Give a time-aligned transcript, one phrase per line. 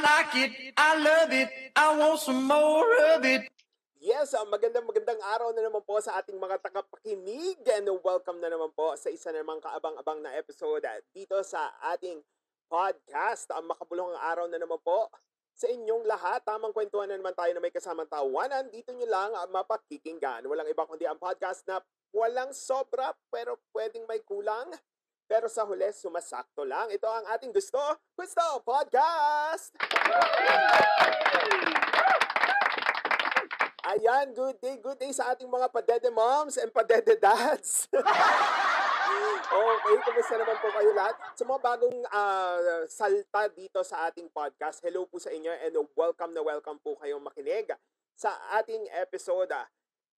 [0.00, 3.46] like it, I love it, I want some more of it.
[4.00, 8.48] Yes, uh, magandang magandang araw na naman po sa ating mga tagapakinig and welcome na
[8.48, 10.80] naman po sa isa namang kaabang-abang na episode
[11.12, 12.16] dito sa ating
[12.72, 13.52] podcast.
[13.52, 15.12] Ang makabulong araw na naman po
[15.52, 16.40] sa inyong lahat.
[16.48, 18.72] Tamang kwentuhan na naman tayo na may kasamang tawanan.
[18.72, 20.48] Dito nyo lang mapakikinggan.
[20.48, 21.84] Walang iba kundi ang podcast na
[22.16, 24.72] walang sobra pero pwedeng may kulang.
[25.30, 26.90] Pero sa huli, sumasakto lang.
[26.90, 27.78] Ito ang ating gusto,
[28.18, 29.70] gusto podcast!
[33.94, 37.86] Ayan, good day, good day sa ating mga padede moms and padede dads.
[39.54, 41.14] okay, kumusta naman po kayo lahat?
[41.38, 46.34] Sa mga bagong uh, salta dito sa ating podcast, hello po sa inyo and welcome
[46.34, 47.70] na welcome po kayong makinig
[48.18, 49.62] sa ating episode uh,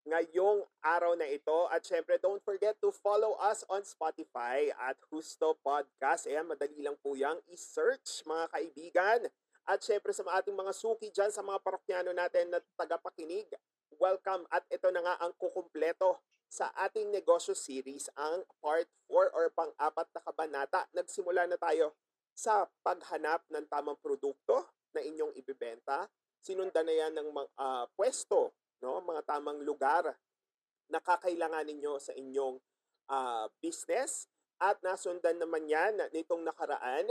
[0.03, 1.71] ngayong araw na ito.
[1.71, 6.27] At syempre, don't forget to follow us on Spotify at Husto Podcast.
[6.27, 9.21] Ayan, madali lang po yang i-search mga kaibigan.
[9.63, 13.47] At syempre sa ating mga suki dyan, sa mga parokyano natin na tagapakinig,
[13.95, 14.43] welcome.
[14.51, 16.19] At ito na nga ang kukumpleto
[16.51, 20.81] sa ating negosyo series, ang part 4 or pang-apat na kabanata.
[20.93, 21.95] Nagsimula na tayo
[22.35, 26.11] sa paghanap ng tamang produkto na inyong ibibenta.
[26.43, 28.51] Sinundan na yan ng uh, pwesto
[28.83, 29.01] no?
[29.01, 30.13] Mga tamang lugar
[30.91, 32.59] na kakailangan ninyo sa inyong
[33.09, 34.27] uh, business
[34.61, 37.09] at nasundan naman yan nitong nakaraan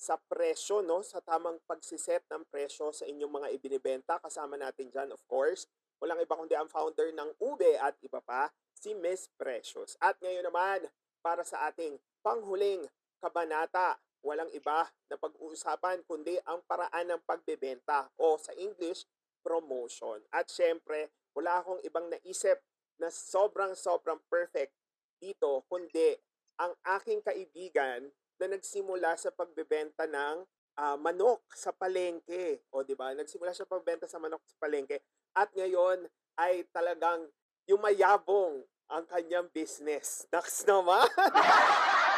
[0.00, 1.04] sa presyo, no?
[1.04, 4.16] Sa tamang pagsiset ng presyo sa inyong mga ibinibenta.
[4.16, 5.68] Kasama natin dyan, of course,
[6.00, 10.00] walang iba kundi ang founder ng Ube at iba pa, si Miss Precious.
[10.00, 10.88] At ngayon naman,
[11.20, 12.88] para sa ating panghuling
[13.20, 19.04] kabanata, walang iba na pag-uusapan kundi ang paraan ng pagbebenta o sa English,
[19.40, 20.20] promotion.
[20.32, 22.60] At syempre, wala akong ibang naisip
[23.00, 24.76] na sobrang sobrang perfect
[25.20, 26.16] dito kundi
[26.60, 28.08] ang aking kaibigan
[28.40, 30.44] na nagsimula sa pagbebenta ng
[30.80, 32.64] uh, manok sa palengke.
[32.72, 33.12] O di ba?
[33.16, 35.00] Nagsimula siya pagbenta sa manok sa palengke
[35.36, 36.08] at ngayon
[36.40, 37.28] ay talagang
[37.68, 40.26] yumayabong ang kanyang business.
[40.32, 41.06] Naks naman!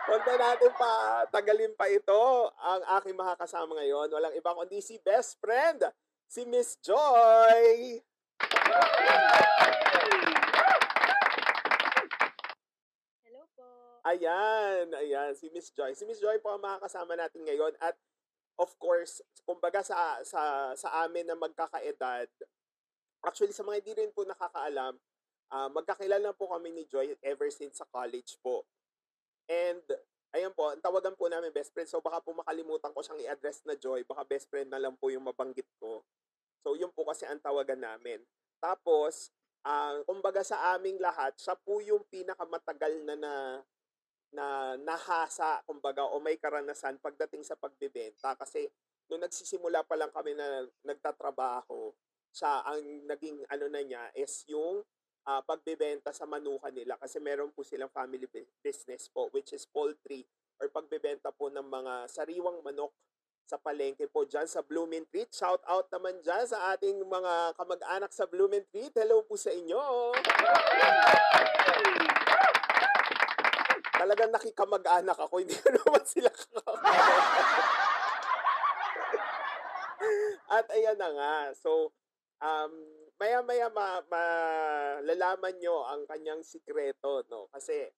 [0.00, 0.92] Huwag na natin pa
[1.28, 4.08] tagalin pa ito ang aking makakasama ngayon.
[4.08, 5.84] Walang ibang kundi si best friend,
[6.24, 8.00] si Miss Joy.
[13.28, 13.68] Hello po.
[14.08, 15.92] Ayan, ayan, si Miss Joy.
[15.92, 17.92] Si Miss Joy po ang makakasama natin ngayon at
[18.56, 22.28] of course, kumbaga sa sa sa amin na magkakaedad,
[23.20, 24.96] actually sa mga hindi rin po nakakaalam,
[25.52, 28.64] uh, magkakilala po kami ni Joy ever since sa college po.
[29.50, 29.82] And,
[30.30, 31.90] ayun po, ang tawagan po namin best friend.
[31.90, 34.06] So, baka po makalimutan ko siyang i-address na Joy.
[34.06, 36.06] Baka best friend na lang po yung mabanggit ko.
[36.62, 38.22] So, yun po kasi ang tawagan namin.
[38.62, 39.34] Tapos,
[39.66, 43.34] uh, kumbaga sa aming lahat, siya po yung pinakamatagal na na
[44.30, 48.38] na nahasa, kumbaga, o may karanasan pagdating sa pagbebenta.
[48.38, 48.70] Kasi,
[49.10, 51.90] nung nagsisimula pa lang kami na nagtatrabaho,
[52.30, 52.78] siya, ang
[53.10, 54.86] naging ano na niya is yung
[55.28, 58.24] uh, pagbebenta sa manukan nila kasi meron po silang family
[58.62, 60.24] business po which is poultry
[60.60, 62.92] or pagbebenta po ng mga sariwang manok
[63.50, 65.26] sa palengke po dyan sa Blooming Treat.
[65.34, 68.94] Shout out naman dyan sa ating mga kamag-anak sa Blooming Treat.
[68.94, 70.14] Hello po sa inyo!
[73.90, 76.30] Talagang nakikamag-anak ako, hindi ko naman sila
[80.50, 81.34] At ayan na nga.
[81.58, 81.90] So,
[82.38, 82.72] um,
[83.20, 87.52] maya-maya ma, malalaman nyo ang kanyang sikreto, no?
[87.52, 87.92] Kasi,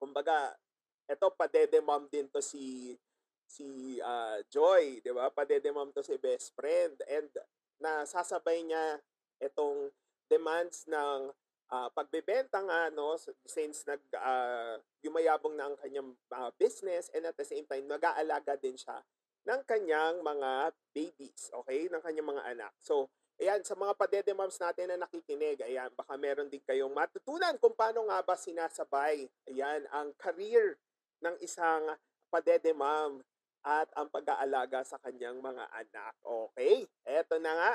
[0.00, 0.56] kumbaga,
[1.04, 2.96] eto padede mom din to si
[3.44, 5.28] si uh, Joy, 'di ba?
[5.28, 7.28] Padede mom to si best friend and
[7.76, 8.96] nasasabay niya
[9.42, 9.92] itong
[10.30, 11.28] demands ng
[11.68, 17.36] uh, pagbebenta nga no since nag uh, yumayabong na ang kanyang uh, business and at
[17.36, 19.04] the same time nag-aalaga din siya
[19.42, 21.90] ng kanyang mga babies, okay?
[21.90, 22.72] Ng kanyang mga anak.
[22.78, 23.10] So,
[23.42, 27.74] Ayan, sa mga padede moms natin na nakikinig, ayan, baka meron din kayong matutunan kung
[27.74, 30.78] paano nga ba sinasabay, ayan, ang career
[31.18, 31.90] ng isang
[32.30, 33.18] padede mom
[33.66, 36.14] at ang pag-aalaga sa kanyang mga anak.
[36.22, 36.86] Okay?
[37.02, 37.72] Eto na nga.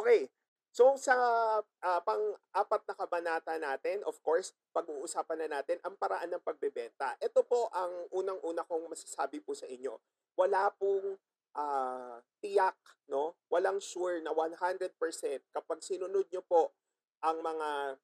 [0.00, 0.32] Okay.
[0.72, 1.12] So sa
[1.60, 7.20] uh, pang-apat na kabanata natin, of course, pag-uusapan na natin ang paraan ng pagbebenta.
[7.20, 10.00] Ito po ang unang-una kong masasabi po sa inyo.
[10.40, 11.20] Wala pong
[11.56, 12.78] uh, tiyak,
[13.10, 13.38] no?
[13.50, 14.94] Walang sure na 100%
[15.50, 16.74] kapag sinunod nyo po
[17.20, 17.98] ang mga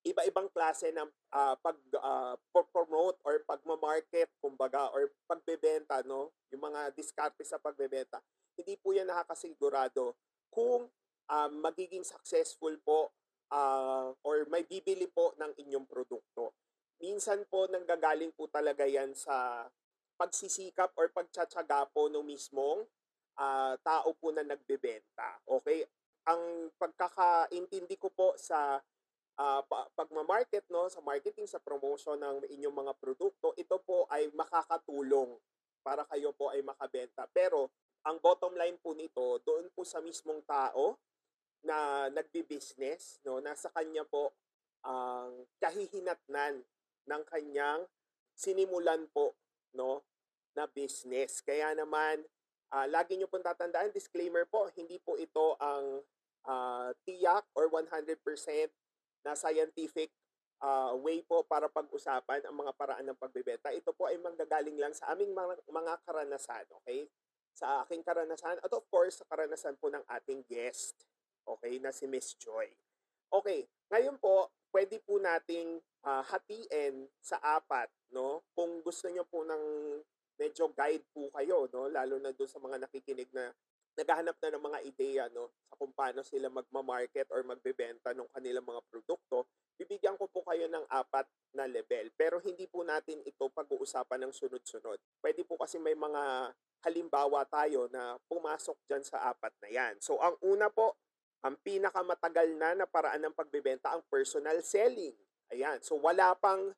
[0.00, 2.34] iba-ibang klase ng uh, pag uh,
[2.72, 8.16] promote or pagma-market kumbaga or pagbebenta no yung mga diskarte sa pagbebenta
[8.56, 10.16] hindi po yan nakakasigurado
[10.48, 10.88] kung
[11.28, 13.12] uh, magiging successful po
[13.52, 16.56] uh, or may bibili po ng inyong produkto
[16.96, 19.68] minsan po nanggagaling po talaga yan sa
[20.20, 22.84] pagsisikap or pagtsatsaga po no mismong
[23.40, 25.40] ah, tao po na nagbebenta.
[25.48, 25.88] Okay?
[26.28, 28.84] Ang pagkakaintindi ko po sa
[29.40, 35.40] pa- pagmamarket, no, sa marketing, sa promotion ng inyong mga produkto, ito po ay makakatulong
[35.80, 37.24] para kayo po ay makabenta.
[37.32, 37.72] Pero
[38.04, 41.00] ang bottom line po nito, doon po sa mismong tao
[41.64, 44.32] na nagbi-business, no, nasa kanya po
[44.84, 46.64] ang kahihinatnan
[47.08, 47.84] ng kanyang
[48.36, 49.36] sinimulan po,
[49.76, 50.04] no,
[50.54, 51.42] na business.
[51.42, 52.22] Kaya naman,
[52.74, 56.02] ah, lagi nyo pong tatandaan, disclaimer po, hindi po ito ang
[56.46, 58.16] ah, tiyak or 100%
[59.26, 60.10] na scientific
[60.64, 63.72] ah, way po para pag-usapan ang mga paraan ng pagbebenta.
[63.72, 67.08] Ito po ay manggagaling lang sa aming mga, mga karanasan, okay?
[67.56, 71.04] Sa aking karanasan at of course sa karanasan po ng ating guest,
[71.44, 72.70] okay, na si Miss Joy.
[73.30, 78.44] Okay, ngayon po, pwede po nating ah, hatiin sa apat, no?
[78.54, 79.64] Kung gusto niyo po ng
[80.40, 81.92] medyo guide po kayo, no?
[81.92, 83.52] Lalo na doon sa mga nakikinig na
[84.00, 85.52] naghahanap na ng mga ideya, no?
[85.68, 89.44] Sa kung paano sila magma-market or magbebenta ng kanilang mga produkto,
[89.76, 92.08] bibigyan ko po kayo ng apat na level.
[92.16, 94.96] Pero hindi po natin ito pag-uusapan ng sunod-sunod.
[95.20, 99.94] Pwede po kasi may mga halimbawa tayo na pumasok dyan sa apat na yan.
[100.00, 100.96] So, ang una po,
[101.44, 105.16] ang pinakamatagal na na paraan ng pagbebenta, ang personal selling.
[105.52, 105.80] Ayan.
[105.84, 106.72] So, wala pang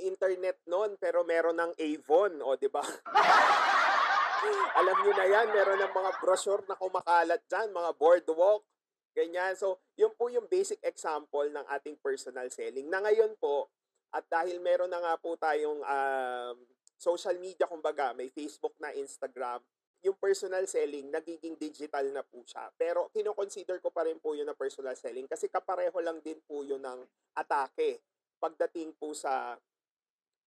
[0.00, 2.82] internet noon, pero meron ng Avon, o, di ba?
[4.80, 8.64] Alam niyo na yan, meron ng mga brochure na kumakalat dyan, mga boardwalk,
[9.12, 9.54] ganyan.
[9.54, 12.88] So, yun po yung basic example ng ating personal selling.
[12.88, 13.70] Na ngayon po,
[14.12, 16.56] at dahil meron na nga po tayong um,
[16.98, 19.62] social media, kumbaga, may Facebook na, Instagram,
[20.02, 22.66] yung personal selling, nagiging digital na po siya.
[22.74, 26.66] Pero kinoconsider ko pa rin po yun na personal selling kasi kapareho lang din po
[26.66, 27.06] yun ng
[27.38, 28.02] atake
[28.42, 29.54] pagdating po sa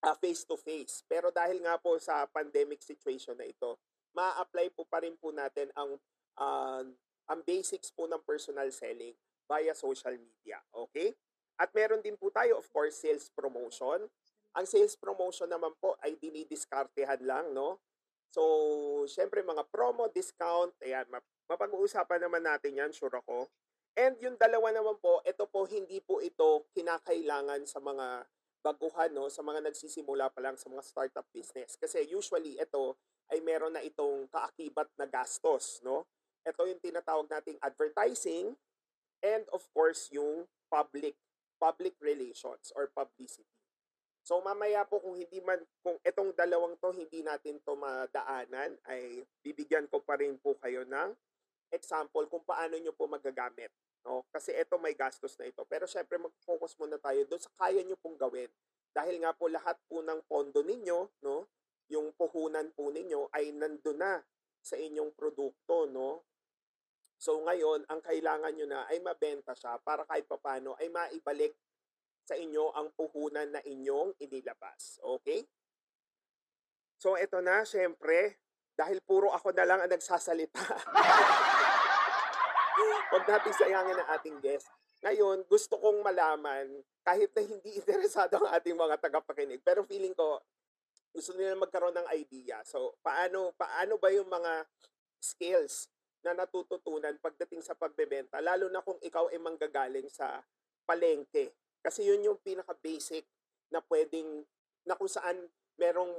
[0.06, 1.02] uh, face-to-face.
[1.10, 3.82] Pero dahil nga po sa pandemic situation na ito,
[4.14, 5.98] ma-apply po pa rin po natin ang
[6.38, 6.86] uh,
[7.26, 9.18] ang basics po ng personal selling
[9.50, 10.62] via social media.
[10.70, 11.18] Okay?
[11.58, 14.06] At meron din po tayo, of course, sales promotion.
[14.56, 17.82] Ang sales promotion naman po ay dinidiskartehan lang, no?
[18.30, 18.44] So,
[19.08, 21.08] syempre mga promo, discount, ayan,
[21.48, 23.48] mapag-uusapan naman natin yan, sure ako.
[23.96, 28.28] And yung dalawa naman po, ito po, hindi po ito kinakailangan sa mga
[28.66, 31.78] baguhan, no, sa mga nagsisimula pa lang sa mga startup business.
[31.78, 32.98] Kasi usually, ito
[33.30, 36.10] ay meron na itong kaakibat na gastos, no?
[36.42, 38.58] Ito yung tinatawag nating advertising
[39.22, 41.18] and of course yung public
[41.58, 43.50] public relations or publicity.
[44.26, 49.26] So mamaya po kung hindi man kung itong dalawang to hindi natin to madaanan ay
[49.42, 51.14] bibigyan ko pa rin po kayo ng
[51.74, 53.70] example kung paano nyo po magagamit.
[54.06, 54.24] No?
[54.30, 55.66] Kasi ito may gastos na ito.
[55.66, 58.48] Pero syempre mag-focus muna tayo doon sa kaya nyo pong gawin.
[58.96, 61.50] Dahil nga po lahat po ng pondo ninyo, no,
[61.92, 64.22] yung puhunan po ninyo ay nandun na
[64.62, 66.24] sa inyong produkto, no?
[67.20, 71.58] So ngayon, ang kailangan nyo na ay mabenta siya para kahit papano ay maibalik
[72.26, 74.98] sa inyo ang puhunan na inyong inilabas.
[75.02, 75.46] Okay?
[76.98, 78.42] So ito na, syempre,
[78.76, 80.60] dahil puro ako na lang ang nagsasalita.
[83.12, 84.68] Huwag natin sayangin ang ating guest.
[85.06, 86.68] Ngayon, gusto kong malaman,
[87.06, 90.42] kahit na hindi interesado ang ating mga tagapakinig, pero feeling ko,
[91.16, 92.60] gusto nila magkaroon ng idea.
[92.68, 94.68] So, paano paano ba yung mga
[95.24, 95.88] skills
[96.26, 100.42] na natututunan pagdating sa pagbebenta, lalo na kung ikaw ay manggagaling sa
[100.84, 101.54] palengke.
[101.80, 103.24] Kasi yun yung pinaka-basic
[103.70, 104.44] na pwedeng,
[104.84, 105.38] na kung saan
[105.78, 106.12] merong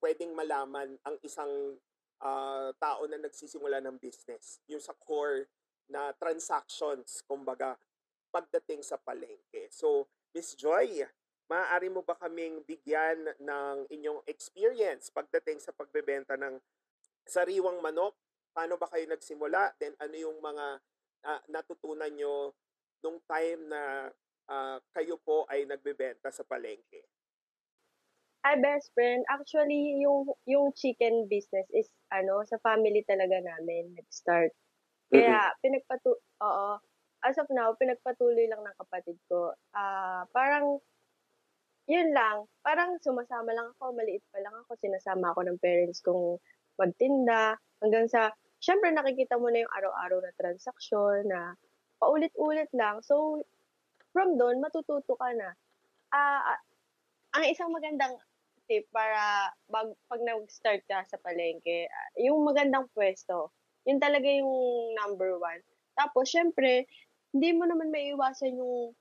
[0.00, 1.76] pwedeng malaman ang isang
[2.24, 4.64] uh, tao na nagsisimula ng business.
[4.64, 5.44] Yung sa core
[5.90, 7.74] na transactions, kumbaga,
[8.30, 9.68] pagdating sa palengke.
[9.74, 11.02] So, Miss Joy,
[11.50, 16.62] maaari mo ba kaming bigyan ng inyong experience pagdating sa pagbebenta ng
[17.26, 18.14] sariwang manok?
[18.54, 19.74] Paano ba kayo nagsimula?
[19.82, 20.66] Then ano yung mga
[21.26, 22.54] uh, natutunan nyo
[23.02, 24.14] nung time na
[24.46, 27.02] uh, kayo po ay nagbebenta sa palengke?
[28.40, 29.20] Hi, best friend.
[29.28, 34.54] Actually, yung yung chicken business is ano, sa family talaga namin nag-start.
[35.10, 36.68] Kaya pinagpatu oo,
[37.26, 39.52] as of now pinagpatuloy lang ng kapatid ko.
[39.74, 40.78] Ah, uh, parang
[41.90, 46.38] yun lang, parang sumasama lang ako, maliit pa lang ako, sinasama ako ng parents kong
[46.78, 48.30] magtinda, hanggang sa,
[48.62, 51.58] syempre nakikita mo na yung araw-araw na transaksyon na
[51.98, 53.02] paulit-ulit lang.
[53.02, 53.42] So,
[54.14, 55.50] from doon, matututo ka na.
[56.14, 56.58] Ah, uh,
[57.34, 58.14] ang isang magandang
[58.70, 63.50] tip para bag, pag nag-start ka sa palengke, uh, yung magandang pwesto,
[63.84, 64.52] yun talaga yung
[64.96, 65.60] number one.
[65.96, 66.88] Tapos, syempre,
[67.30, 68.92] hindi mo naman maiiwasan yung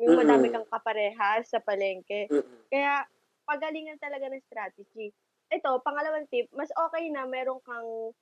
[0.00, 2.24] yung madami kang kaparehas sa palengke.
[2.72, 3.04] Kaya,
[3.44, 5.12] pagalingan talaga ng strategy.
[5.50, 8.14] ito, pangalawang tip, mas okay na meron kang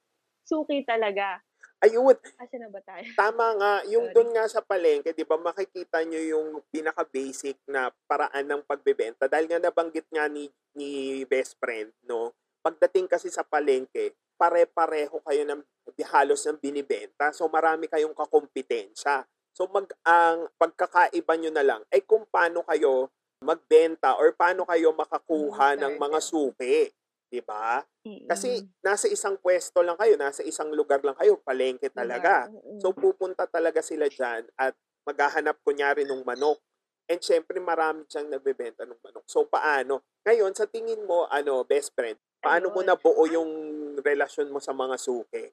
[0.49, 1.45] suki talaga.
[1.85, 3.05] Ayun, Asa na ba tayo?
[3.15, 3.75] tama nga.
[3.93, 9.29] Yung doon nga sa palengke, di ba, makikita nyo yung pinaka-basic na paraan ng pagbebenta.
[9.31, 12.33] Dahil nga nabanggit nga ni, ni best friend, no?
[12.65, 15.61] Pagdating kasi sa palengke, pare-pareho kayo ng
[16.09, 17.35] halos ng binibenta.
[17.35, 19.27] So, marami kayong kakompetensya.
[19.51, 23.11] So, mag, ang pagkakaiba nyo na lang ay kung paano kayo
[23.43, 26.91] magbenta or paano kayo makakuha ng mga suki.
[27.29, 27.83] Di ba?
[28.25, 32.49] Kasi nasa isang pwesto lang kayo, nasa isang lugar lang kayo, palengke talaga.
[32.81, 34.73] So pupunta talaga sila dyan at
[35.05, 36.59] maghahanap kunyari ng manok.
[37.09, 39.25] And syempre marami siyang nagbebenta ng manok.
[39.25, 40.05] So paano?
[40.29, 43.51] Ngayon, sa tingin mo, ano, best friend, paano mo nabuo yung
[44.05, 45.49] relasyon mo sa mga suki?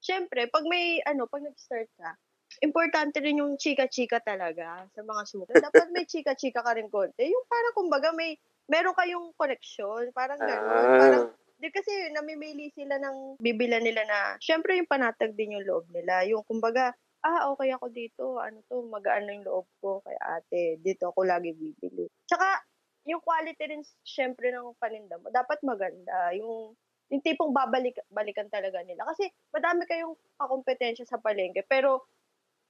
[0.00, 2.16] Siyempre, pag may, ano, pag nag-start ka,
[2.64, 5.52] importante rin yung chika-chika talaga sa mga suki.
[5.60, 7.28] Dapat may chika-chika ka rin konti.
[7.28, 8.40] Yung parang, kumbaga, may,
[8.72, 10.08] meron kayong connection.
[10.16, 10.88] Parang gano'n.
[10.96, 15.66] Parang, Ah, di kasi namimili sila ng bibila nila na, syempre yung panatag din yung
[15.66, 16.22] loob nila.
[16.24, 16.94] Yung kumbaga,
[17.26, 21.26] ah, okay ako dito, ano to, magaan na yung loob ko kay ate, dito ako
[21.26, 22.06] lagi bibili.
[22.28, 22.62] Tsaka,
[23.08, 26.30] yung quality rin, syempre, ng paninda mo, dapat maganda.
[26.36, 26.76] Yung,
[27.08, 29.08] yung tipong babalik, balikan talaga nila.
[29.08, 32.06] Kasi, madami kayong kakompetensya sa palengke, pero,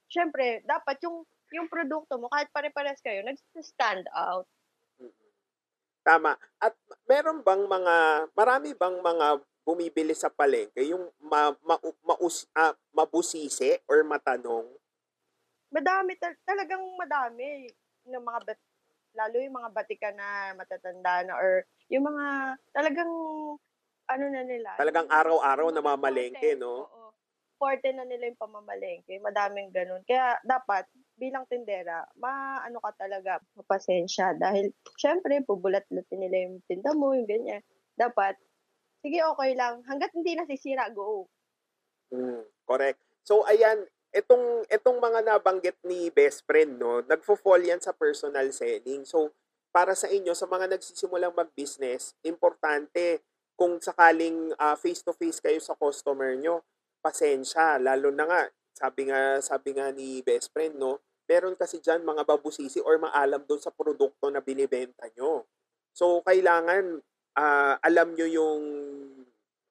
[0.09, 4.47] syempre, dapat yung, yung produkto mo, kahit pare-pares kayo, nag-stand out.
[6.01, 6.33] Tama.
[6.63, 6.73] At
[7.05, 7.95] meron bang mga,
[8.33, 9.27] marami bang mga
[9.65, 14.65] bumibili sa palengke yung ma, ma, maus, ah, mabusisi or matanong?
[15.69, 17.69] madami tal- talagang madami
[18.09, 18.69] ng mga bat-
[19.13, 23.11] lalo yung mga batika na matatanda na or yung mga talagang
[24.09, 26.89] ano na nila Talagang araw-araw na mamalengke, no?
[26.89, 27.13] Oo.
[27.61, 29.19] Forte na nila yung pamamalengke.
[29.21, 30.01] Madaming ganun.
[30.07, 30.87] Kaya dapat
[31.19, 37.61] bilang tindera, maano ka talaga, mapasensya dahil syempre bubulat-lutin nila yung tinda mo, yung ganyan.
[37.93, 38.39] Dapat
[38.99, 41.27] sige okay lang hangga't hindi nasisira go.
[42.09, 42.99] Mm, correct.
[43.21, 49.05] So ayan, itong itong mga nabanggit ni best friend no, nagfo-fall yan sa personal selling.
[49.05, 49.31] So
[49.69, 53.21] para sa inyo sa mga nagsisimulang mag-business, importante
[53.53, 56.65] kung sakaling ah, face-to-face kayo sa customer nyo,
[57.05, 58.41] pasensya lalo na nga
[58.73, 63.43] sabi nga sabi nga ni best friend no, meron kasi diyan mga babusisi or maalam
[63.45, 65.45] doon sa produkto na binibenta nyo.
[65.93, 67.03] So kailangan
[67.35, 68.63] ah, alam nyo yung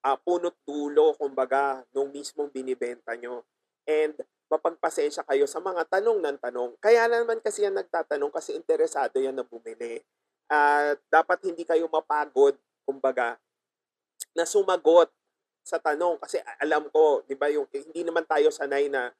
[0.03, 3.43] ah, punot dulo, kumbaga, nung mismong binibenta nyo.
[3.89, 4.15] And
[4.49, 6.71] mapagpasensya kayo sa mga tanong ng tanong.
[6.81, 10.01] Kaya naman kasi yan nagtatanong kasi interesado yan na bumili.
[10.49, 12.57] At dapat hindi kayo mapagod,
[12.89, 13.37] kumbaga,
[14.33, 15.13] na sumagot
[15.61, 16.17] sa tanong.
[16.17, 19.13] Kasi alam ko, di ba, yung, hindi naman tayo sanay na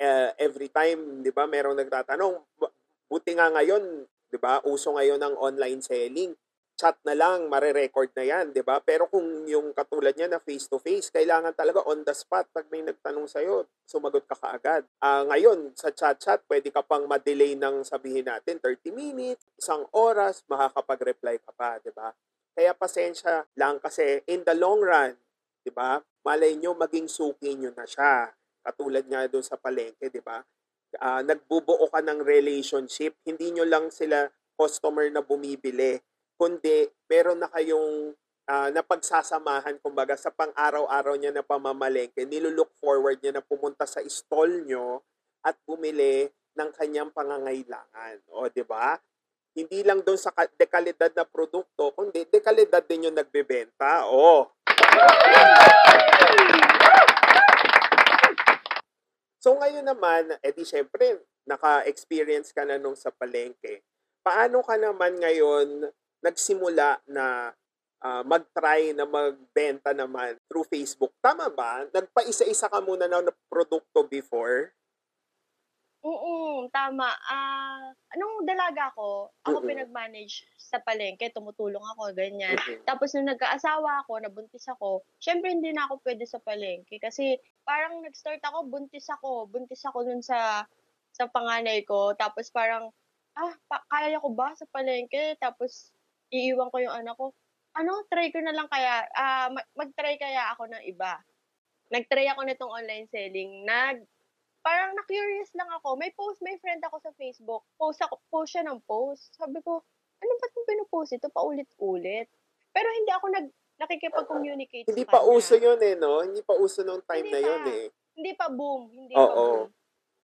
[0.00, 2.38] eh, every time, di ba, merong nagtatanong.
[2.54, 2.74] Bu-
[3.10, 6.30] Buti nga ngayon, di ba, uso ngayon ng online selling
[6.80, 8.80] chat na lang, mare-record na yan, di ba?
[8.80, 13.28] Pero kung yung katulad niya na face-to-face, kailangan talaga on the spot pag may nagtanong
[13.28, 14.88] sa'yo, sumagot ka kaagad.
[14.96, 20.40] Ah, ngayon, sa chat-chat, pwede ka pang ma-delay ng sabihin natin 30 minutes, isang oras,
[20.48, 22.16] makakapag-reply ka pa, di ba?
[22.56, 25.12] Kaya pasensya lang kasi in the long run,
[25.60, 26.00] di ba?
[26.24, 28.32] Malay nyo, maging suki nyo na siya.
[28.64, 30.40] Katulad nga doon sa palengke, di ba?
[30.96, 33.20] Ah, nagbubuo ka ng relationship.
[33.28, 36.00] Hindi nyo lang sila customer na bumibili
[36.40, 38.16] kundi meron na kayong
[38.48, 44.64] ah, napagsasamahan kumbaga sa pang-araw-araw niya na pamamalengke, nilulook forward niya na pumunta sa stall
[44.64, 45.04] nyo
[45.44, 48.24] at bumili ng kanyang pangangailangan.
[48.32, 48.96] O, di ba?
[49.52, 54.08] Hindi lang doon sa ka- dekalidad na produkto, kundi dekalidad din yung nagbebenta.
[54.08, 54.48] O.
[59.40, 63.84] So ngayon naman, edi syempre, naka-experience ka na nung sa palengke.
[64.20, 65.88] Paano ka naman ngayon
[66.24, 67.52] nagsimula na
[68.00, 71.12] ah, mag-try na magbenta naman through Facebook?
[71.20, 71.84] Tama ba?
[71.92, 74.72] Nagpa-isa-isa ka muna ng produkto before?
[76.00, 77.12] Oo, tama.
[77.28, 79.68] Ah, nung dalaga ko, ako Mm-mm.
[79.68, 82.56] pinag-manage sa palengke, tumutulong ako, ganyan.
[82.56, 82.88] Mhm.
[82.88, 87.36] Tapos nung nagkaasawa ako, nabuntis ako, syempre hindi na ako pwede sa palengke kasi
[87.68, 90.64] parang nag-start ako, buntis ako, buntis ako nun sa
[91.12, 92.16] sa panganay ko.
[92.16, 92.88] Tapos parang,
[93.36, 95.36] ah, pa- kaya ko ba sa palengke?
[95.36, 95.92] Tapos
[96.30, 97.34] iiwan ko yung anak ko.
[97.72, 99.06] Ano, try ko na lang kaya,
[99.48, 101.22] mag- mag-try kaya ako ng iba.
[101.88, 103.62] Nag-try ako nitong online selling.
[103.62, 104.02] Nag,
[104.60, 105.94] parang na-curious lang ako.
[105.94, 107.62] May post, may friend ako sa Facebook.
[107.76, 109.34] Post ako, post siya ng post.
[109.34, 109.82] Sabi ko,
[110.18, 111.28] ano ba itong pinupost ito?
[111.28, 112.26] Paulit-ulit.
[112.70, 113.46] Pero hindi ako nag,
[113.80, 115.30] nakikipag-communicate Hindi pa kanya.
[115.32, 116.20] uso yun eh, no?
[116.20, 117.70] Hindi pa uso nung time Hindi na yun pa.
[117.72, 117.86] eh.
[118.12, 118.82] Hindi pa boom.
[118.88, 119.24] Hindi Oo.
[119.24, 119.66] pa boom.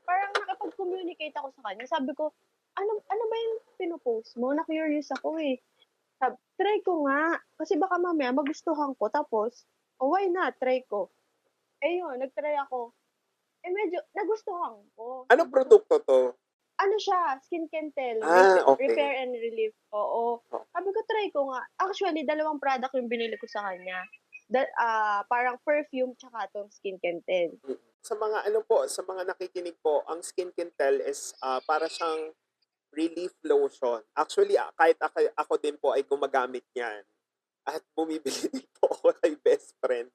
[0.02, 1.84] Parang nakapag-communicate ako sa kanya.
[1.86, 2.30] Sabi ko,
[2.72, 4.50] ano, ano ba yung pinupost mo?
[4.50, 5.60] Na-curious ako eh.
[6.22, 9.66] Sab try ko nga, kasi baka mamaya magustuhan ko tapos,
[9.98, 11.10] oh, why not, try ko.
[11.82, 12.94] Eh yun, nag-try ako.
[13.66, 15.26] Eh medyo nagustuhan ko.
[15.34, 16.38] Anong produkto to?
[16.78, 18.22] Ano siya, Skin Kentel.
[18.22, 18.90] Ah, okay.
[18.90, 19.74] Repair and Relief.
[19.90, 20.38] Oo.
[20.38, 20.62] Oh.
[20.70, 21.62] Sabi ko, try ko nga.
[21.78, 24.02] Actually, dalawang product yung binili ko sa kanya.
[24.46, 27.58] Da, ah, parang perfume tsaka tong Skin Kentel.
[28.02, 32.30] Sa mga ano po, sa mga nakikinig po, ang Skin Kentel is ah, para siyang
[32.92, 34.04] relief lotion.
[34.12, 37.02] Actually, ah, kahit ako, ako din po ay gumagamit niyan.
[37.64, 40.12] At bumibili din po ako kay best friend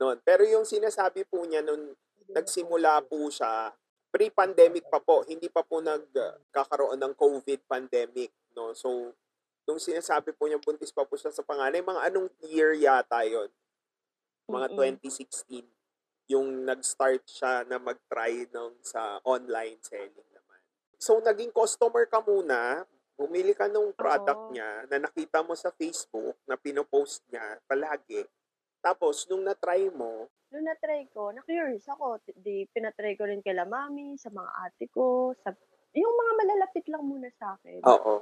[0.00, 0.18] noon.
[0.26, 1.94] Pero yung sinasabi po niya nung
[2.30, 3.70] nagsimula po siya,
[4.10, 8.34] pre-pandemic pa po, hindi pa po nagkakaroon ng COVID pandemic.
[8.58, 8.74] No?
[8.74, 9.14] So,
[9.68, 13.46] nung sinasabi po niya, buntis pa po siya sa panganay, mga anong year yata yon
[14.50, 14.98] Mga Mm-mm.
[15.06, 15.62] 2016
[16.30, 20.29] yung nag-start siya na mag-try ng sa online selling.
[21.00, 22.84] So, naging customer ka muna,
[23.16, 24.52] bumili ka ng product Oo.
[24.52, 28.28] niya na nakita mo sa Facebook na pinopost niya palagi.
[28.84, 32.18] Tapos, nung na-try mo, Nung na-try ko, na-curious ako.
[32.42, 35.54] Di, pinatry ko rin kila mami, sa mga ate ko, sa,
[35.94, 37.80] yung mga malalapit lang muna sa akin.
[37.86, 38.20] oo.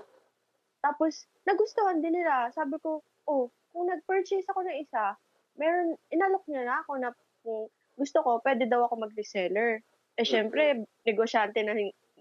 [0.85, 2.53] Tapos, nagustuhan din nila.
[2.53, 5.17] Sabi ko, oh, kung nag-purchase ako ng isa,
[5.57, 7.11] meron, inalok niya na ako na
[7.43, 9.81] kung gusto ko, pwede daw ako mag-reseller.
[10.21, 11.75] Eh, syempre, negosyante na,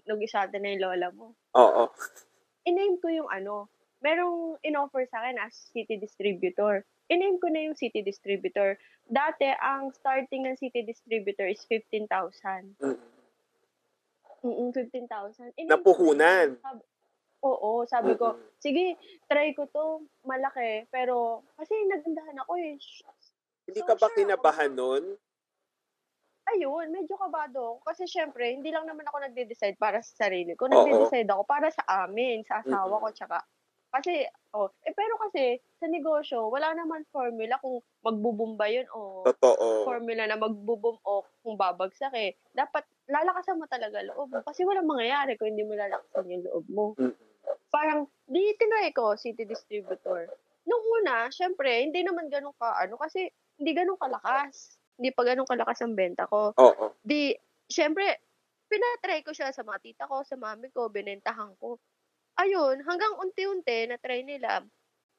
[0.08, 1.36] negosyante na yung lola mo.
[1.54, 1.92] Oo.
[2.64, 3.68] In-name ko yung ano,
[4.00, 6.82] merong in-offer sa akin as city distributor.
[7.08, 8.76] In-name ko na yung city distributor.
[9.08, 12.76] Dati, ang starting ng city distributor is 15,000.
[12.80, 12.96] Mm.
[14.38, 15.56] Mm 15,000.
[15.56, 16.48] In-name ko na Napuhunan.
[16.60, 16.82] Sabi,
[17.42, 18.60] oo, sabi ko, Mm-mm.
[18.60, 18.84] sige,
[19.26, 20.86] try ko to, malaki.
[20.90, 22.76] Pero, kasi nagandahan ako eh.
[23.66, 24.18] Hindi So, ka ba sure ako.
[24.20, 25.04] kinabahan nun?
[26.54, 27.80] Ayun, medyo kabado ako.
[27.84, 30.68] Kasi syempre, hindi lang naman ako nagde-decide para sa sarili ko.
[30.68, 33.44] Nagde-decide ako para sa amin, sa asawa ko, tsaka
[33.88, 34.20] kasi,
[34.52, 39.88] oh, eh pero kasi, sa negosyo, wala naman formula kung magbubumba yun o Totoo.
[39.88, 42.36] formula na magbubum o kung babagsak eh.
[42.52, 44.44] Dapat, lalakasan mo talaga loob mo.
[44.44, 46.86] Kasi walang mangyayari kung hindi mo lalakasan yung loob mo.
[47.00, 47.16] Mm.
[47.72, 50.28] Parang, di tinry ko, city distributor.
[50.68, 54.76] Nung una, syempre, hindi naman ganun ka, ano, kasi hindi ganun kalakas.
[54.98, 56.50] Hindi pa ganun kalakas ang benta ko.
[56.58, 56.86] Oo.
[57.06, 57.30] Di,
[57.70, 58.18] syempre,
[58.66, 61.78] pinatry ko siya sa mga tita ko, sa mami ko, binentahan ko.
[62.34, 64.66] Ayun, hanggang unti-unti, na-try nila.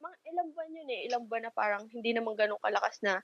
[0.03, 3.23] Mga ilang buwan yun eh, ilang buwan na parang hindi naman ganun kalakas na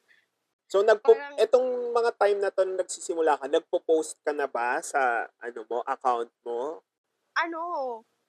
[0.66, 5.30] So nagpo Parang- etong mga time na to nagsisimula ka, nagpo-post ka na ba sa
[5.38, 6.82] ano mo, account mo?
[7.36, 7.62] ano,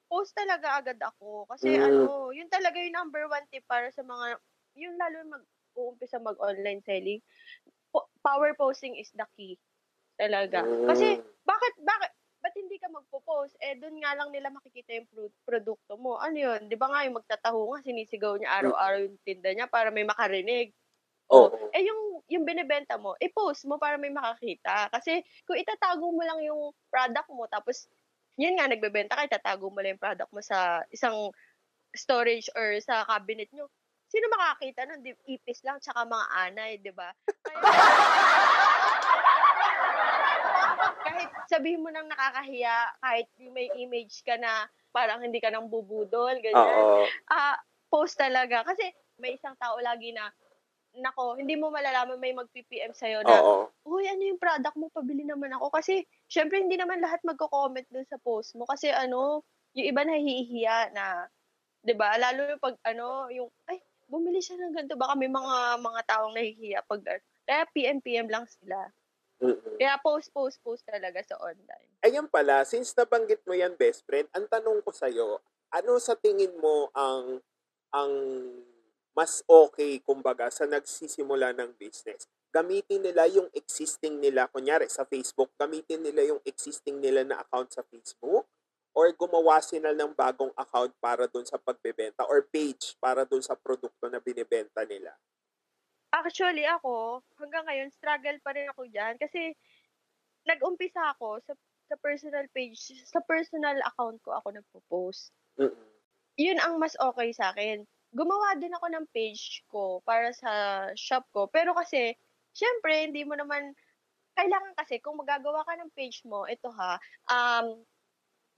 [0.05, 1.47] post talaga agad ako.
[1.47, 1.81] Kasi Mm.
[1.81, 4.37] ano, yun talaga yung number one tip para sa mga,
[4.77, 7.21] yung lalo mag uumpisa mag-online selling.
[7.93, 9.55] Po- power posting is the key.
[10.17, 10.65] Talaga.
[10.65, 11.21] Kasi, Mm.
[11.45, 13.53] bakit, bakit, ba't hindi ka magpo-post?
[13.61, 16.17] Eh, doon nga lang nila makikita yung pro- produkto mo.
[16.17, 16.69] Ano yun?
[16.69, 20.73] Di ba nga yung magtataho nga, sinisigaw niya araw-araw yung tinda niya para may makarinig.
[21.29, 21.51] Oo.
[21.75, 24.89] Eh, yung, yung binibenta mo, i-post mo para may makakita.
[24.89, 27.85] Kasi, kung itatago mo lang yung product mo, tapos,
[28.39, 31.29] yun nga, nagbebenta ka, itatago mo lang yung product mo sa isang
[31.97, 33.67] storage or sa cabinet nyo,
[34.07, 35.03] sino makakita nun?
[35.03, 37.11] Di, ipis lang, tsaka mga anay, di ba?
[41.07, 46.35] Kahit sabihin mo nang nakakahiya, kahit may image ka na parang hindi ka nang bubudol,
[46.43, 47.55] ganyan ah
[47.87, 48.67] post talaga.
[48.67, 48.83] Kasi
[49.17, 50.27] may isang tao lagi na,
[50.97, 53.71] nako, hindi mo malalaman may mag-PPM sa'yo na, Oo.
[53.87, 55.71] uy, ano yung product mo, pabili naman ako.
[55.73, 58.65] Kasi, syempre, hindi naman lahat magko-comment dun sa post mo.
[58.65, 59.45] Kasi, ano,
[59.77, 61.29] yung iba nahihiya na,
[61.85, 64.95] 'di ba Lalo yung pag, ano, yung, ay, bumili siya ng ganito.
[64.95, 67.03] Baka may mga, mga taong nahihiya pag,
[67.47, 68.91] kaya PM-PM lang sila.
[69.37, 69.77] Mm-mm.
[69.77, 71.87] Kaya post, post, post talaga sa online.
[72.01, 75.37] Ayun pala, since nabanggit mo yan, best friend, ang tanong ko sa'yo,
[75.69, 77.43] ano sa tingin mo ang
[77.93, 78.11] ang
[79.17, 82.29] mas okay, kumbaga, sa nagsisimula ng business?
[82.53, 87.73] Gamitin nila yung existing nila, kunyari sa Facebook, gamitin nila yung existing nila na account
[87.73, 88.45] sa Facebook?
[88.97, 92.25] Or gumawa sila ng bagong account para dun sa pagbebenta?
[92.25, 95.13] Or page para dun sa produkto na binibenta nila?
[96.09, 99.13] Actually, ako, hanggang ngayon, struggle pa rin ako dyan.
[99.21, 99.53] Kasi,
[100.49, 101.53] nag-umpisa ako sa,
[101.93, 105.29] sa personal page, sa personal account ko ako nagpo-post.
[105.61, 105.93] Mm-mm.
[106.41, 107.85] Yun ang mas okay sa akin.
[108.17, 110.49] Gumawa din ako ng page ko para sa
[110.97, 111.45] shop ko.
[111.53, 112.17] Pero kasi,
[112.57, 113.77] syempre, hindi mo naman,
[114.33, 116.97] kailangan kasi, kung magagawa ka ng page mo, ito ha,
[117.29, 117.77] um,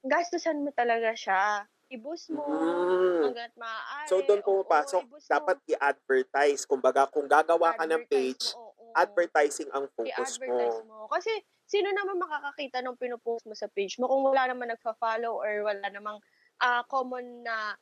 [0.06, 1.66] gastusan mo talaga siya.
[1.90, 3.20] I-boost mo Mm.
[3.24, 4.10] hanggat maaari.
[4.10, 5.18] So, doon Oo, pumapasok, mo.
[5.30, 6.62] dapat i-advertise.
[6.70, 8.90] Kumbaga, kung gagawa ka ng page, mo, oo.
[8.96, 10.86] advertising ang focus i-advertise mo.
[10.88, 11.08] mo.
[11.12, 11.30] Kasi,
[11.70, 15.86] sino naman makakakita ng pinupost mo sa page mo kung wala naman nagfa-follow or wala
[15.92, 16.20] namang
[16.64, 17.76] ah, common na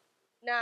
[0.45, 0.58] na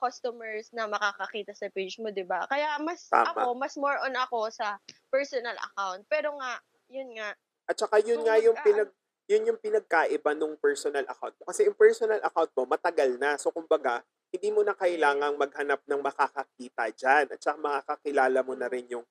[0.00, 2.48] customers na makakakita sa page mo, 'di ba?
[2.48, 3.30] Kaya mas Tama.
[3.36, 4.80] ako, mas more on ako sa
[5.12, 6.04] personal account.
[6.08, 7.36] Pero nga, yun nga,
[7.68, 8.92] At saka yun Kung nga yung pinag
[9.30, 11.48] yun yung pinagkaiba nung personal account mo.
[11.48, 13.40] Kasi yung personal account mo, matagal na.
[13.40, 17.24] So, kumbaga, hindi mo na kailangang maghanap ng makakakita dyan.
[17.32, 19.04] At saka makakakilala mo na rin yung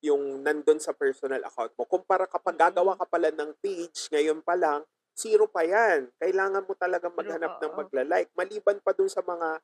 [0.00, 1.84] yung nandun sa personal account mo.
[1.84, 2.62] Kumpara kapag Mm.
[2.72, 4.80] gagawa ka pala ng page, ngayon pa lang,
[5.12, 6.08] zero pa yan.
[6.16, 8.30] Kailangan mo talagang True, maghanap ng magla-like.
[8.32, 9.60] Maliban pa dun sa mga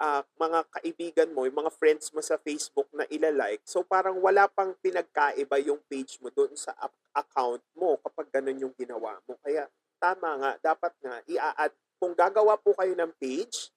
[0.00, 3.60] ah, mga kaibigan mo, yung mga friends mo sa Facebook na ilalike.
[3.68, 6.72] So parang wala pang pinagkaiba yung page mo doon sa
[7.12, 9.36] account mo kapag ganun yung ginawa mo.
[9.44, 9.68] Kaya
[10.00, 11.72] tama nga, dapat nga i-add.
[12.00, 13.68] Kung gagawa po kayo ng page,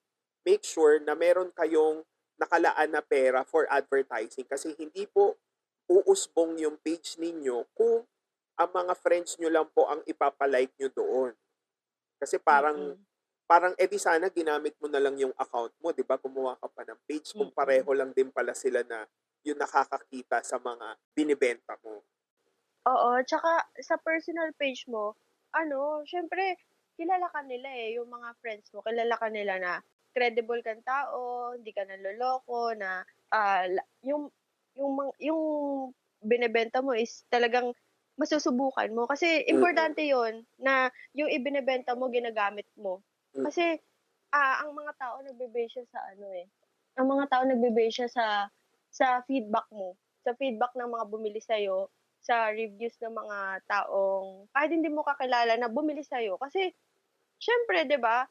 [0.48, 2.00] make sure na meron kayong
[2.40, 5.36] nakalaan na pera for advertising kasi hindi po
[5.86, 8.02] uusbong yung page ninyo kung
[8.56, 11.32] ang mga friends nyo lang po ang ipapalike nyo doon.
[12.16, 13.13] Kasi parang Mm-mm.
[13.44, 16.16] Parang edi sana ginamit mo na lang yung account mo, 'di ba?
[16.20, 19.04] Gumawa ka pa ng page kung pareho lang din pala sila na
[19.44, 22.00] yung nakakakita sa mga binibenta mo.
[22.84, 25.16] Oo, tsaka sa personal page mo,
[25.56, 26.56] ano, syempre,
[26.96, 29.72] kilala ka nila eh, yung mga friends mo, kilala ka nila na
[30.12, 33.02] credible kang tao, hindi ka naloloko, na
[33.68, 34.28] la- yung,
[34.76, 35.40] yung, yung
[36.22, 37.72] binebenta mo is talagang
[38.20, 39.08] masusubukan mo.
[39.10, 43.02] Kasi importante yon na yung ibinebenta mo, ginagamit mo.
[43.34, 43.44] Mm.
[43.50, 43.64] Kasi
[44.34, 46.46] ah, ang mga tao nagbe-base siya sa ano eh,
[46.98, 48.26] ang mga tao nagbe-base siya sa
[48.94, 51.90] sa feedback mo, sa feedback ng mga bumili sa'yo,
[52.22, 56.38] sa reviews ng mga taong kahit hindi mo kakilala na bumili sa'yo.
[56.38, 56.70] Kasi,
[57.42, 58.24] syempre, di ba,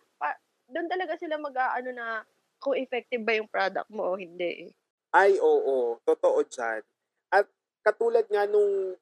[0.71, 2.23] doon talaga sila mag-aano na
[2.63, 4.71] kung effective ba yung product mo o hindi.
[4.71, 4.73] eh.
[5.11, 6.81] Ay, oo, totoo dyan.
[7.29, 7.45] At
[7.83, 8.95] katulad nga nung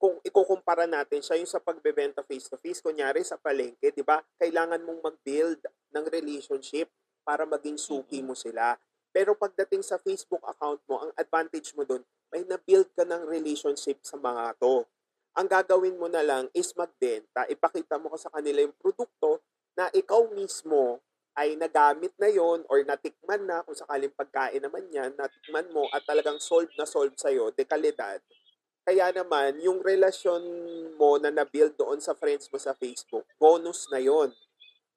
[0.00, 5.00] kung ikukumpara natin siya yung sa pagbebenta face-to-face, kunyari sa palengke, di ba, kailangan mong
[5.04, 5.60] mag-build
[5.92, 6.88] ng relationship
[7.24, 8.76] para maging suki mo sila.
[9.14, 14.00] Pero pagdating sa Facebook account mo, ang advantage mo doon, may na-build ka ng relationship
[14.02, 14.82] sa mga to.
[15.34, 19.42] Ang gagawin mo na lang is magbenta, ipakita mo ka sa kanila yung produkto
[19.74, 21.02] na ikaw mismo
[21.34, 26.06] ay nagamit na yon or natikman na kung sakaling pagkain naman yan, natikman mo at
[26.06, 28.22] talagang solved na solved sa'yo, de kalidad.
[28.84, 30.44] Kaya naman, yung relasyon
[31.00, 34.28] mo na na-build doon sa friends mo sa Facebook, bonus na yon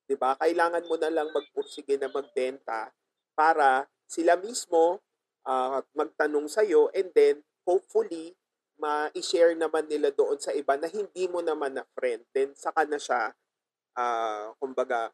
[0.08, 2.92] 'Di ba Kailangan mo na lang magpursige na magbenta
[3.36, 5.04] para sila mismo
[5.44, 8.36] ah, magtanong sa'yo and then hopefully
[8.80, 12.24] ma-share naman nila doon sa iba na hindi mo naman na friend.
[12.32, 13.36] Then saka na siya,
[13.98, 15.12] ah, kumbaga,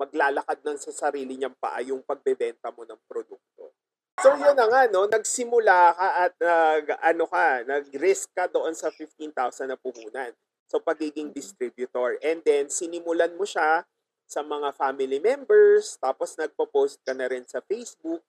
[0.00, 3.75] maglalakad ng sa sarili niyang paa yung pagbebenta mo ng produkto.
[4.16, 5.04] So yun na nga, no?
[5.04, 10.32] nagsimula ka at nag, ano ka, nag-risk ka doon sa 15,000 na puhunan.
[10.72, 12.16] So pagiging distributor.
[12.24, 13.84] And then sinimulan mo siya
[14.26, 18.24] sa mga family members, tapos nagpo-post ka na rin sa Facebook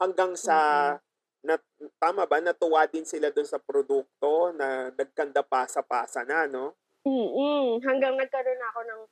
[0.00, 0.56] hanggang sa
[1.46, 1.60] na,
[2.02, 6.74] tama ba natuwa din sila doon sa produkto na nagkanda pasa-pasa na, no?
[7.06, 7.78] Mm-mm.
[7.86, 9.02] Hanggang nagkaroon ako ng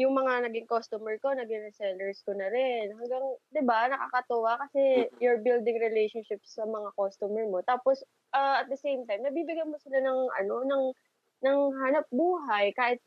[0.00, 2.90] yung mga naging customer ko, naging resellers ko na rin.
[2.96, 5.20] Hanggang, di ba, nakakatuwa kasi Mm-mm.
[5.22, 7.60] you're building relationships sa mga customer mo.
[7.68, 8.00] Tapos,
[8.32, 10.84] ah, at the same time, nabibigyan mo sila ng, ano, ng,
[11.44, 12.98] ng hanap buhay kahit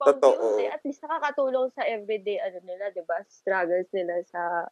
[0.00, 0.68] paunti-unti.
[0.68, 0.74] Totoo.
[0.74, 4.68] At least nakakatulong sa everyday, ano nila, di ba, struggles nila sa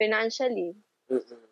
[0.00, 0.76] financially.
[1.10, 1.42] mm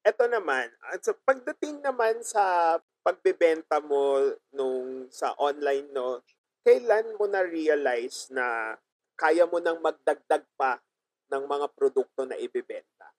[0.00, 6.24] Ito naman, at sa pagdating naman sa pagbebenta mo nung sa online, no,
[6.64, 8.76] kailan mo na-realize na
[9.20, 10.80] kaya mo nang magdagdag pa
[11.28, 13.12] ng mga produkto na ibebenta?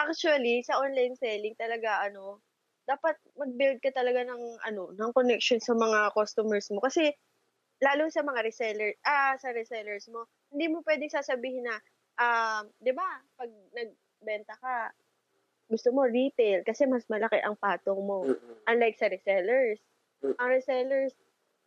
[0.00, 2.40] Actually, sa online selling talaga ano,
[2.88, 7.12] dapat mag-build ka talaga ng ano, ng connection sa mga customers mo kasi
[7.84, 11.76] lalo sa mga reseller, ah, sa resellers mo, hindi mo pwedeng sasabihin na
[12.16, 14.96] um, 'di ba, pag nagbenta ka,
[15.68, 18.24] gusto mo retail kasi mas malaki ang patong mo.
[18.68, 19.80] Unlike sa resellers.
[20.20, 20.36] Mm.
[20.40, 21.12] Ang resellers,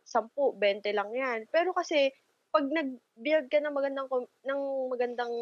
[0.06, 1.38] 10, 20 lang yan.
[1.50, 2.10] Pero kasi,
[2.48, 4.08] pag nag-build ka ng magandang,
[4.44, 5.32] ng magandang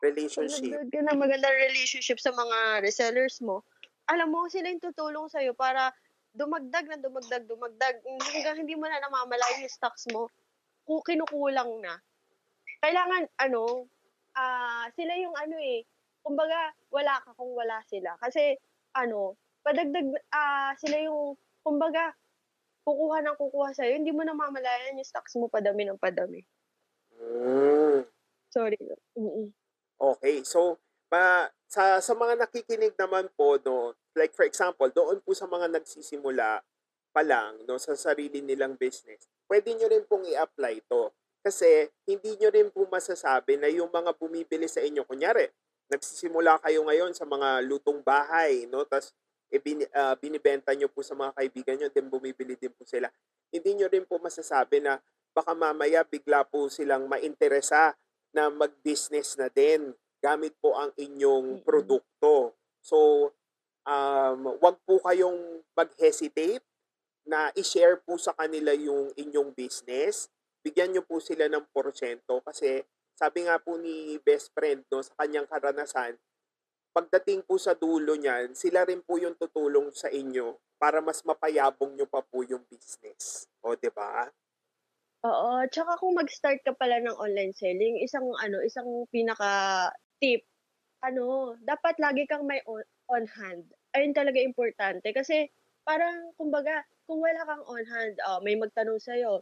[0.00, 0.60] pag Relationship.
[0.64, 3.64] nag-build ka ng magandang relationship sa mga resellers mo,
[4.08, 5.92] alam mo, sila yung tutulong sa'yo para
[6.36, 10.28] dumagdag na dumagdag, dumagdag, hanggang hindi mo na namamalayan yung stocks mo,
[10.84, 11.96] kung kinukulang na.
[12.84, 13.88] Kailangan, ano,
[14.36, 15.86] ah sila yung ano eh,
[16.20, 18.12] kumbaga, wala ka kung wala sila.
[18.20, 18.56] Kasi,
[18.92, 22.12] ano, padagdag, ah sila yung, kumbaga,
[22.84, 26.44] kukuha ng kukuha sa'yo, hindi mo namamalayan yung stocks mo padami ng padami.
[27.20, 28.06] Mm.
[28.50, 28.78] Sorry.
[29.18, 29.50] Mm-mm.
[29.98, 30.78] Okay, so
[31.10, 35.70] pa, sa sa mga nakikinig naman po no, like for example, doon po sa mga
[35.70, 36.62] nagsisimula
[37.14, 39.26] pa lang no sa sarili nilang business.
[39.46, 41.14] Pwede nyo rin pong i-apply to.
[41.44, 45.44] Kasi hindi nyo rin po masasabi na yung mga bumibili sa inyo, kunyari,
[45.92, 48.82] nagsisimula kayo ngayon sa mga lutong bahay, no?
[48.88, 49.12] Tapos
[49.52, 53.12] e bin, ah, binibenta nyo po sa mga kaibigan nyo, then bumibili din po sila.
[53.52, 54.98] Hindi nyo rin po masasabi na
[55.34, 57.98] baka mamaya bigla po silang mainteresa
[58.30, 59.90] na mag-business na din
[60.22, 62.56] gamit po ang inyong produkto.
[62.80, 63.30] So,
[63.84, 66.64] um, wag po kayong mag-hesitate
[67.28, 70.32] na i-share po sa kanila yung inyong business.
[70.64, 72.80] Bigyan nyo po sila ng porsyento kasi
[73.14, 76.16] sabi nga po ni best friend no, sa kanyang karanasan,
[76.94, 81.94] pagdating po sa dulo niyan, sila rin po yung tutulong sa inyo para mas mapayabong
[81.94, 83.46] nyo pa po yung business.
[83.60, 84.28] O, di ba?
[85.24, 90.44] Oo, tsaka kung mag-start ka pala ng online selling, isang ano, isang pinaka-tip,
[91.00, 93.64] ano, dapat lagi kang may on, on hand.
[93.96, 95.48] Ayun talaga importante kasi
[95.88, 99.40] parang kumbaga, kung wala kang on hand, ah, may magtanong sa'yo,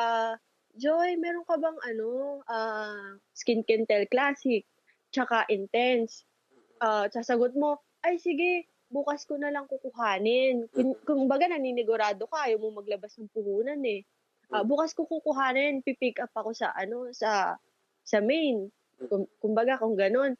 [0.00, 0.32] ah,
[0.80, 4.64] Joy, meron ka bang ano, ah, Skin Kentel Classic,
[5.12, 6.24] tsaka Intense?
[6.80, 10.72] Ah, sasagot mo, ay sige, bukas ko na lang kukuhanin.
[10.72, 14.08] Kung, kumbaga naninigurado ka, ayaw mo maglabas ng puhunan eh.
[14.48, 17.60] Ah, bukas ko kukuhanin, pipick up ako sa ano, sa
[18.04, 18.72] sa main.
[18.96, 20.34] Kum, kumbaga kung ganun.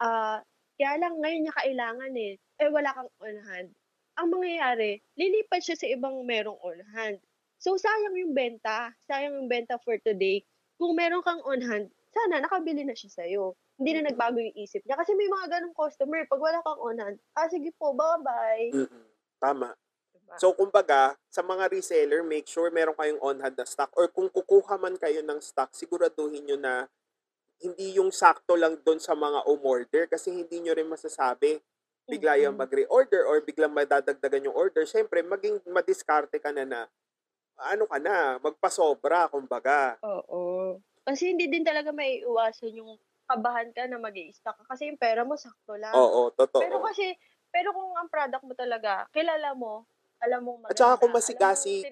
[0.00, 0.40] Ah,
[0.80, 2.40] kaya lang ngayon niya kailangan eh.
[2.56, 3.68] Eh wala kang on hand.
[4.16, 7.20] Ang mangyayari, lilipat siya sa ibang merong on hand.
[7.60, 10.44] So sayang yung benta, sayang yung benta for today.
[10.80, 13.56] Kung meron kang on hand, sana nakabili na siya sa'yo.
[13.76, 14.96] Hindi na nagbago yung isip niya.
[14.96, 18.72] Kasi may mga ganong customer, pag wala kang on hand, ah sige po, bye-bye.
[18.72, 19.04] Mm-mm.
[19.40, 19.76] Tama.
[20.26, 20.42] Diba?
[20.42, 23.94] So, kumbaga, sa mga reseller, make sure meron kayong on-hand na stock.
[23.94, 26.90] Or kung kukuha man kayo ng stock, siguraduhin nyo na
[27.62, 31.56] hindi yung sakto lang doon sa mga umorder kasi hindi nyo rin masasabi
[32.06, 34.86] bigla yung mag-reorder or biglang madadagdagan yung order.
[34.86, 36.80] Siyempre, maging madiskarte ka na na
[37.56, 39.96] ano ka na, magpasobra, kumbaga.
[40.04, 40.76] Oo.
[41.02, 45.00] Kasi hindi din talaga may iwasan yung kabahan ka na mag stock ka kasi yung
[45.00, 45.94] pera mo sakto lang.
[45.96, 46.62] Oo, totoo.
[46.62, 47.16] Pero kasi,
[47.50, 49.88] pero kung ang product mo talaga, kilala mo,
[50.22, 50.72] alam mong maganda.
[50.72, 51.82] At saka kung masigasig,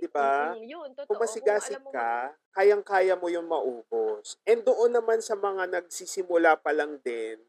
[0.00, 0.54] di ba?
[0.54, 1.08] Mm, yun, totoo.
[1.10, 4.38] kung masigasig mo ka, kayang-kaya mo yung maubos.
[4.46, 7.42] And doon naman sa mga nagsisimula pa lang din,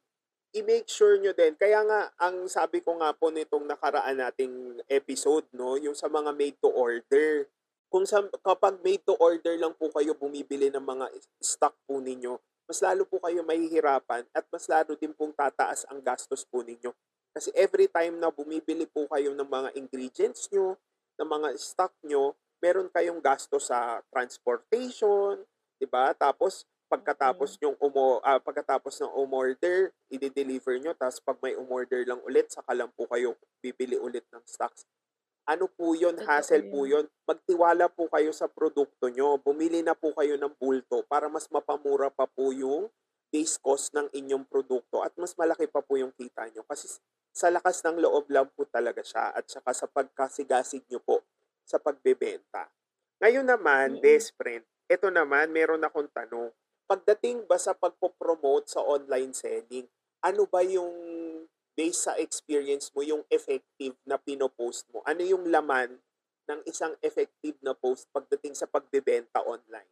[0.55, 1.53] i-make sure nyo din.
[1.59, 6.31] Kaya nga, ang sabi ko nga po nitong nakaraan nating episode, no, yung sa mga
[6.31, 7.45] made to order.
[7.91, 11.11] Kung sa, kapag made to order lang po kayo bumibili ng mga
[11.43, 16.01] stock po ninyo, mas lalo po kayo mahihirapan at mas lalo din pong tataas ang
[16.01, 16.89] gastos po ninyo.
[17.35, 20.79] Kasi every time na bumibili po kayo ng mga ingredients nyo,
[21.19, 22.31] ng mga stock nyo,
[22.63, 25.43] meron kayong gasto sa transportation,
[25.75, 26.15] 'di ba?
[26.15, 32.23] Tapos pagkatapos yung umo ah, pagkatapos ng umorder, i-deliver nyo tapos pag may umorder lang
[32.23, 34.87] ulit saka lang po kayo bibili ulit ng stocks.
[35.43, 36.15] Ano po 'yon?
[36.23, 37.03] Hassle po yun.
[37.03, 37.05] 'yon.
[37.27, 39.37] Magtiwala po kayo sa produkto nyo.
[39.43, 42.87] Bumili na po kayo ng bulto para mas mapamura pa po yung
[43.35, 46.63] base cost ng inyong produkto at mas malaki pa po yung kita nyo.
[46.71, 46.87] Kasi
[47.35, 51.17] sa lakas ng loob lang po talaga siya at saka sa pagkasigasig nyo po
[51.67, 52.63] sa pagbebenta.
[53.19, 54.01] Ngayon naman, Mm.
[54.05, 56.49] best friend, ito naman, meron akong tanong.
[56.91, 59.87] Pagdating ba sa pagpo-promote sa online selling,
[60.23, 60.93] ano ba yung
[61.75, 65.03] based sa experience mo, yung effective na pinopost mo?
[65.03, 65.99] Ano yung laman
[66.47, 69.89] ng isang effective na post pagdating sa pagbebenta online?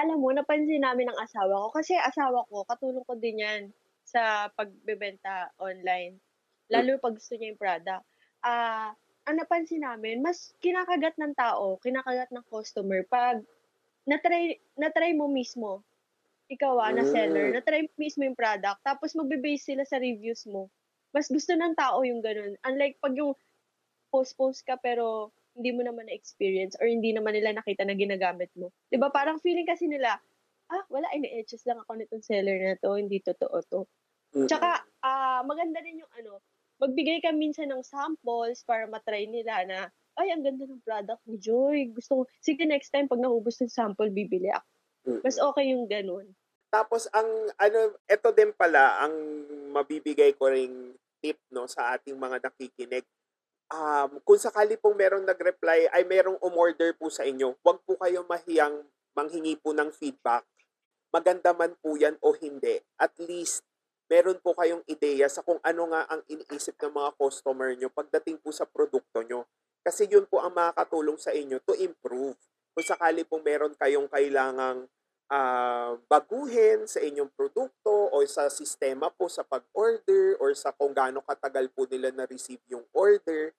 [0.00, 1.68] Alam mo, napansin namin ng asawa ko.
[1.76, 3.62] Kasi asawa ko, katulong ko din yan
[4.04, 6.16] sa pagbebenta online.
[6.72, 8.04] Lalo pag gusto niya yung product.
[8.42, 8.96] Ah,
[9.28, 13.44] ang napansin namin, mas kinakagat ng tao, kinakagat ng customer pag
[14.08, 15.84] na-try, na-try mo mismo.
[16.50, 17.54] Ikaw ah, na seller, Mm.
[17.60, 20.66] na-try mo mismo yung product, tapos magbe-base sila sa reviews mo.
[21.14, 22.56] Mas gusto ng tao yung ganun.
[22.64, 23.36] Unlike pag yung
[24.10, 28.72] post-post ka pero hindi mo naman na-experience or hindi naman nila nakita na ginagamit mo.
[28.96, 30.16] ba Parang feeling kasi nila,
[30.72, 33.80] ah, wala, ini-etches lang ako nitong seller na to, hindi totoo to.
[34.32, 34.48] Mm.
[34.48, 36.40] Tsaka, ah, maganda din yung ano,
[36.80, 39.78] magbigay ka minsan ng samples para matry nila na,
[40.16, 41.92] ay, ang ganda ng product ni Joy.
[41.92, 44.68] Gusto ko, sige next time pag naubos ng sample, bibili ako.
[45.08, 45.20] Mm.
[45.24, 46.26] Mas okay yung ganun.
[46.72, 47.28] Tapos ang
[47.60, 49.12] ano, ito din pala ang
[49.76, 53.04] mabibigay ko ring tip no sa ating mga nakikinig.
[53.72, 58.20] Um, kung sakali pong merong nag-reply ay merong umorder po sa inyo, huwag po kayo
[58.28, 58.84] mahiyang
[59.16, 60.44] manghingi po ng feedback.
[61.08, 62.84] Maganda man po yan o hindi.
[63.00, 63.64] At least
[64.12, 68.36] meron po kayong ideya sa kung ano nga ang iniisip ng mga customer nyo pagdating
[68.44, 69.48] po sa produkto nyo.
[69.80, 72.36] Kasi yun po ang makakatulong sa inyo to improve.
[72.76, 74.84] Kung sakali pong meron kayong kailangang
[75.32, 81.24] ah, baguhin sa inyong produkto o sa sistema po sa pag-order or sa kung gaano
[81.24, 83.56] katagal po nila na-receive yung order,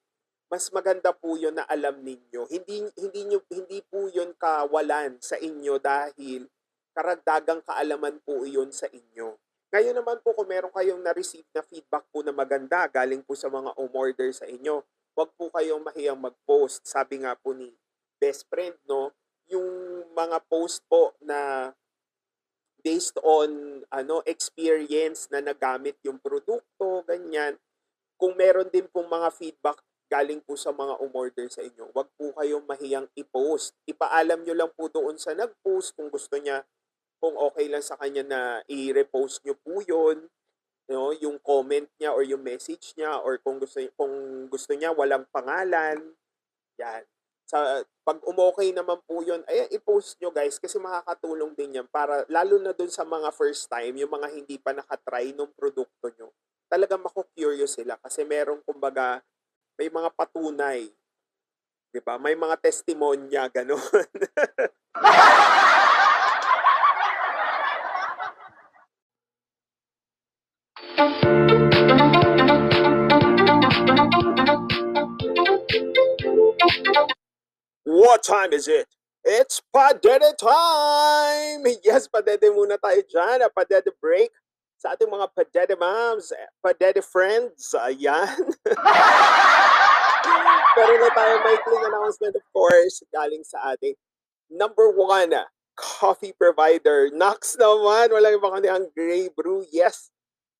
[0.53, 2.45] mas maganda po yun na alam ninyo.
[2.45, 6.45] Hindi, hindi, nyo, hindi po yun kawalan sa inyo dahil
[6.93, 9.33] karagdagang kaalaman po yun sa inyo.
[9.73, 13.49] Ngayon naman po kung meron kayong na-receive na feedback po na maganda galing po sa
[13.49, 14.85] mga umorder sa inyo,
[15.17, 16.85] wag po kayong mahiyang mag-post.
[16.85, 17.73] Sabi nga po ni
[18.21, 19.09] best friend, no,
[19.53, 21.71] yung mga post po na
[22.83, 27.55] based on ano experience na nagamit yung produkto, ganyan.
[28.19, 29.79] Kung meron din pong mga feedback
[30.11, 33.73] galing po sa mga umorder sa inyo, wag po kayong mahiyang i-post.
[33.89, 36.61] Ipaalam nyo lang po doon sa nag-post kung gusto niya
[37.23, 40.27] kung okay lang sa kanya na i-repost nyo po yun,
[40.91, 45.23] no, yung comment niya or yung message niya or kung gusto kung gusto niya walang
[45.31, 46.03] pangalan.
[46.83, 47.12] Yan.
[47.53, 52.25] Sa pag umokay naman po yun, ay i-post nyo guys kasi makakatulong din yan para
[52.25, 56.33] lalo na dun sa mga first time, yung mga hindi pa nakatry ng produkto nyo.
[56.65, 59.21] Talagang mako-curious sila kasi merong kumbaga
[59.77, 60.89] may mga patunay.
[61.93, 62.17] 'Di ba?
[62.17, 63.77] May mga testimonya ganun.
[77.83, 78.87] What time is it?
[79.23, 81.63] It's padede time!
[81.83, 83.43] Yes, padede muna tayo dyan.
[83.55, 84.31] Padede break
[84.79, 87.71] sa ating mga padede moms, padede friends.
[87.75, 88.35] Ayan.
[90.75, 93.95] Pero na tayo maikling announcement of course galing sa ating
[94.51, 95.31] number one
[95.79, 97.07] coffee provider.
[97.11, 99.63] Knox naman, walang iba kundi ang Grey Brew.
[99.71, 100.11] Yes,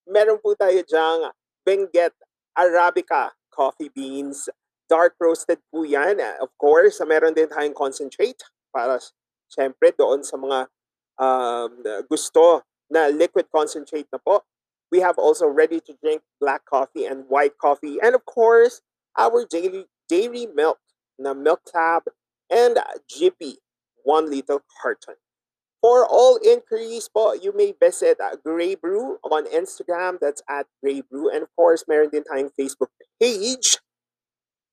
[0.07, 1.36] meron po tayo dyang
[1.67, 2.15] Benguet
[2.55, 4.47] Arabica coffee beans.
[4.93, 6.21] Dark roasted po yan.
[6.38, 8.38] Of course, meron din tayong concentrate
[8.69, 9.01] para
[9.49, 10.69] syempre doon sa mga
[11.17, 12.62] um, gusto
[12.93, 14.45] na liquid concentrate na po.
[14.93, 17.97] We have also ready to drink black coffee and white coffee.
[17.97, 18.86] And of course,
[19.17, 20.77] our daily dairy milk
[21.17, 22.06] na Milk Tab
[22.53, 22.77] and
[23.10, 23.58] Jippy
[24.06, 25.17] 1 liter carton.
[25.82, 30.21] For all inquiries po, you may visit uh, Grey Brew on Instagram.
[30.21, 31.34] That's at Grey Brew.
[31.34, 33.82] And of course, meron din tayong Facebook page.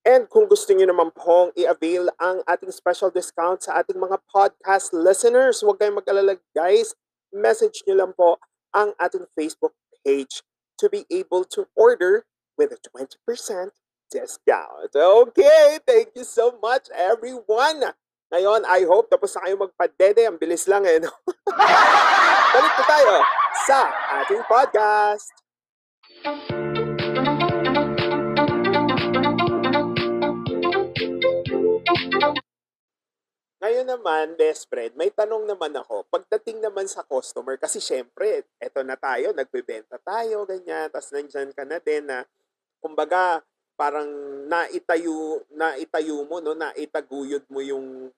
[0.00, 4.96] And kung gusto niyo naman pong i-avail ang ating special discount sa ating mga podcast
[4.96, 6.96] listeners, huwag kayong mag-alala guys.
[7.30, 8.40] Message niyo lang po
[8.72, 10.40] ang ating Facebook page
[10.80, 12.24] to be able to order
[12.56, 13.76] with a 20%
[14.08, 14.90] discount.
[14.96, 17.92] Okay, thank you so much everyone.
[18.30, 20.22] Ngayon, I hope tapos na kayo magpadede.
[20.24, 21.02] Ang bilis lang eh.
[22.54, 23.14] Balik po tayo
[23.66, 23.90] sa
[24.22, 25.28] ating podcast.
[33.60, 36.08] Ngayon naman, best friend, may tanong naman ako.
[36.08, 41.68] Pagdating naman sa customer, kasi syempre, eto na tayo, nagbebenta tayo, ganyan, tapos nandyan ka
[41.68, 42.24] na din na,
[42.80, 43.44] kumbaga,
[43.76, 44.08] parang
[44.48, 48.08] naitayo, naitayo mo, no, naitaguyod mo yung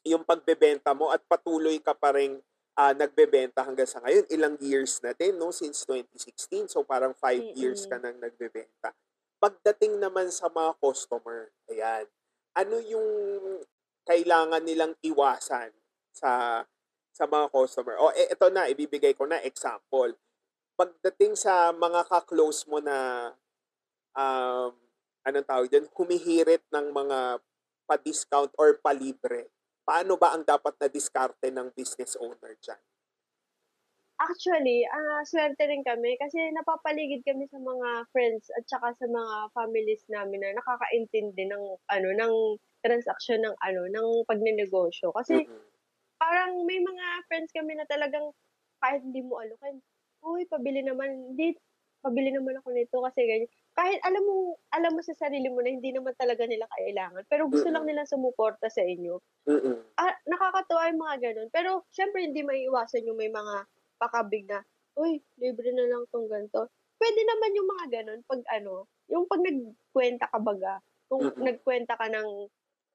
[0.00, 2.40] yung pagbebenta mo at patuloy ka pa rin
[2.74, 4.24] uh, nagbebenta hanggang sa ngayon.
[4.32, 5.52] Ilang years na din, no?
[5.52, 6.72] Since 2016.
[6.72, 7.54] So, parang 5 Mm-mm.
[7.54, 8.96] years ka nang nagbebenta.
[9.36, 12.08] Pagdating naman sa mga customer, ayan,
[12.56, 13.08] ano yung
[14.10, 15.70] kailangan nilang iwasan
[16.10, 16.62] sa
[17.14, 17.94] sa mga customer?
[18.02, 20.10] O, eh, ito na, ibibigay ko na example.
[20.74, 23.30] Pagdating sa mga ka-close mo na
[24.18, 24.74] um,
[25.22, 27.38] anong tawag dyan, humihirit ng mga
[27.86, 29.46] pa-discount or palibre
[29.90, 32.78] paano ba ang dapat na diskarte ng business owner dyan?
[34.20, 39.50] Actually, ah swerte rin kami kasi napapaligid kami sa mga friends at saka sa mga
[39.50, 42.34] families namin na nakakaintindi ng ano ng
[42.84, 45.12] transaction ng ano ng pagnenegosyo.
[45.16, 45.70] Kasi Mm-mm.
[46.20, 48.30] parang may mga friends kami na talagang
[48.82, 49.80] kahit hindi mo alukin,
[50.24, 51.56] uy, pabili naman, hindi,
[52.04, 53.50] pabili naman ako nito kasi ganyan.
[53.76, 57.48] Kahit alam mo, alam mo sa sarili mo na hindi naman talaga nila kailangan, pero
[57.48, 57.88] gusto lang Mm-mm.
[57.88, 59.20] nila sumuporta sa inyo.
[59.46, 59.84] Mm-mm.
[60.00, 61.48] Ah, nakakatuwa yung mga ganun.
[61.52, 63.66] Pero, syempre, hindi maiiwasan yung may mga
[64.00, 64.64] pakabig na,
[64.96, 66.68] uy, libre na lang tong ganito.
[67.00, 70.74] Pwede naman yung mga ganun pag ano, yung pag nagkwenta ka baga,
[71.10, 71.36] kung Mm-mm.
[71.36, 72.28] nagkwenta ka ng,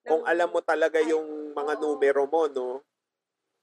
[0.06, 2.86] Kung ng alam mo talaga yung mga numero mo, no?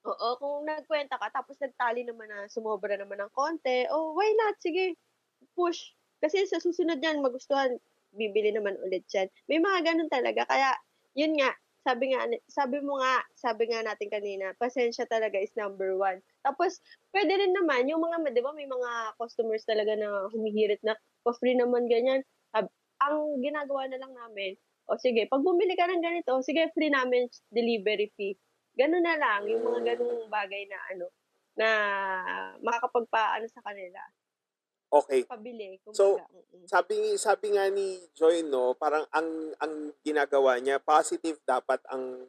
[0.02, 4.58] Oo, kung nagkwenta ka, tapos nagtali naman na sumobra naman ng konti, oh, why not?
[4.58, 4.98] Sige,
[5.54, 5.94] push.
[6.18, 7.78] Kasi sa susunod yan, magustuhan,
[8.10, 9.30] bibili naman ulit yan.
[9.46, 10.42] May mga ganun talaga.
[10.50, 10.74] Kaya,
[11.14, 11.54] yun nga,
[11.86, 16.18] sabi nga, sabi mo nga, sabi nga natin kanina, pasensya talaga is number one.
[16.42, 16.82] Tapos,
[17.14, 21.54] pwede rin naman, yung mga, di ba, may mga customers talaga na humihirit na, pa-free
[21.54, 22.26] naman ganyan.
[23.02, 24.54] Ang ginagawa na lang namin,
[24.88, 28.36] o sige, pag bumili ka ng ganito, sige, free namin delivery fee.
[28.74, 31.06] Ganun na lang, yung mga ganung bagay na ano,
[31.56, 31.68] na
[32.64, 34.00] makakapagpaano sa kanila.
[34.92, 35.24] Okay.
[35.24, 36.28] Pabili, So, kumbaga.
[36.36, 36.64] mm-mm.
[36.68, 42.28] Sabi sabi nga ni Joy no, parang ang ang ginagawa niya positive dapat ang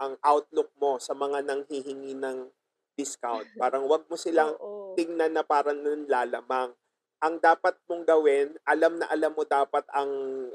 [0.00, 2.46] ang outlook mo sa mga nanghihingi ng
[2.94, 3.44] discount.
[3.58, 4.94] Parang wag mo silang Oo.
[4.94, 6.72] tingnan na parang nanlalamang.
[7.20, 10.08] Ang dapat mong gawin, alam na alam mo dapat ang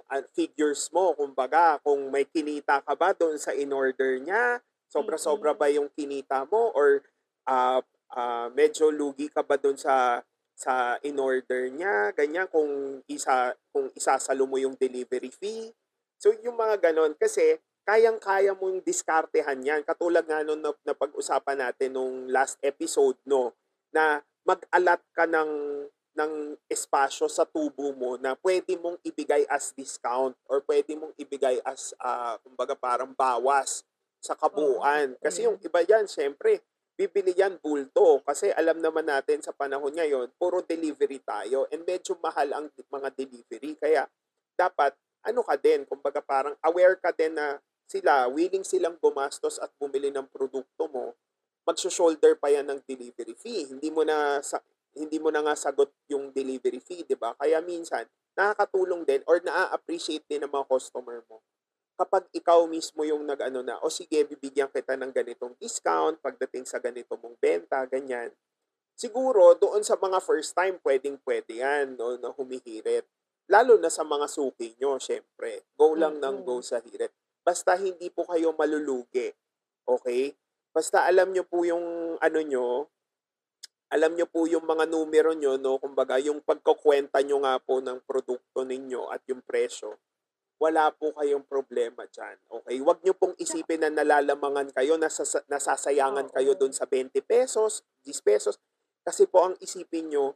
[0.10, 1.14] ah, figures mo.
[1.14, 4.60] Kumbaga, kung may kinita ka ba doon sa in-order niya,
[4.90, 7.06] sobra-sobra ba yung kinita mo or
[7.46, 7.86] ah,
[8.18, 14.48] ah, medyo lugi ka ba doon sa sa in-order niya, ganyan kung isa kung isasalo
[14.48, 15.70] mo yung delivery fee.
[16.18, 19.86] So yung mga ganon kasi kayang-kaya mong diskartehan yan.
[19.86, 23.54] Katulad nga nung na, napag-usapan natin nung last episode, no,
[23.94, 25.50] na mag-alat ka ng,
[26.16, 31.60] ng espasyo sa tubo mo na pwede mong ibigay as discount or pwede mong ibigay
[31.68, 33.84] as, ah, kumbaga parang bawas
[34.24, 35.14] sa kabuuan.
[35.20, 35.46] Kasi mm.
[35.46, 36.64] yung iba yan, syempre,
[36.96, 38.24] bibili yan bulto.
[38.24, 43.10] Kasi alam naman natin sa panahon ngayon, puro delivery tayo and medyo mahal ang mga
[43.14, 43.76] delivery.
[43.76, 44.08] Kaya
[44.56, 44.96] dapat
[45.28, 50.10] ano ka din, kumbaga parang aware ka din na sila, willing silang gumastos at bumili
[50.10, 51.14] ng produkto mo,
[51.66, 53.70] magso-shoulder pa yan ng delivery fee.
[53.70, 54.62] Hindi mo na sa,
[54.96, 57.36] hindi mo na nga sagot yung delivery fee, 'di ba?
[57.38, 61.44] Kaya minsan nakakatulong din or naa-appreciate din ng mga customer mo
[61.96, 66.78] kapag ikaw mismo yung nag-ano na, o sige, bibigyan kita ng ganitong discount pagdating sa
[66.78, 68.36] ganito mong benta, ganyan.
[68.96, 73.08] Siguro, doon sa mga first time, pwedeng pwede yan, no, na humihirit.
[73.48, 75.64] Lalo na sa mga suki nyo, syempre.
[75.76, 77.12] Go lang ng go sa hirit.
[77.44, 79.32] Basta hindi po kayo malulugi.
[79.88, 80.36] Okay?
[80.76, 82.92] Basta alam nyo po yung ano nyo,
[83.96, 85.80] alam nyo po yung mga numero nyo, no?
[85.80, 89.96] Kumbaga, yung pagkukwenta nyo nga po ng produkto ninyo at yung presyo,
[90.60, 92.36] wala po kayong problema dyan.
[92.52, 92.76] Okay?
[92.84, 96.60] Huwag nyo pong isipin na nalalamangan kayo, nasasa- nasasayangan kayo Oo.
[96.60, 98.60] doon sa 20 pesos, 10 pesos.
[99.08, 100.36] Kasi po ang isipin nyo,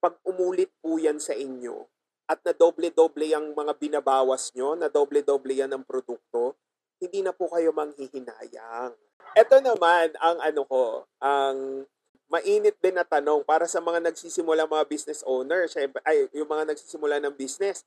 [0.00, 1.84] pag umulit po yan sa inyo,
[2.26, 6.56] at na doble-doble yung mga binabawas nyo, na doble-doble yan ng produkto,
[6.96, 8.96] hindi na po kayo manghihinayang.
[9.36, 10.84] Ito naman ang ano ko,
[11.20, 11.84] ang
[12.26, 16.74] mainit din na tanong para sa mga nagsisimula mga business owner, syempre, ay yung mga
[16.74, 17.86] nagsisimula ng business.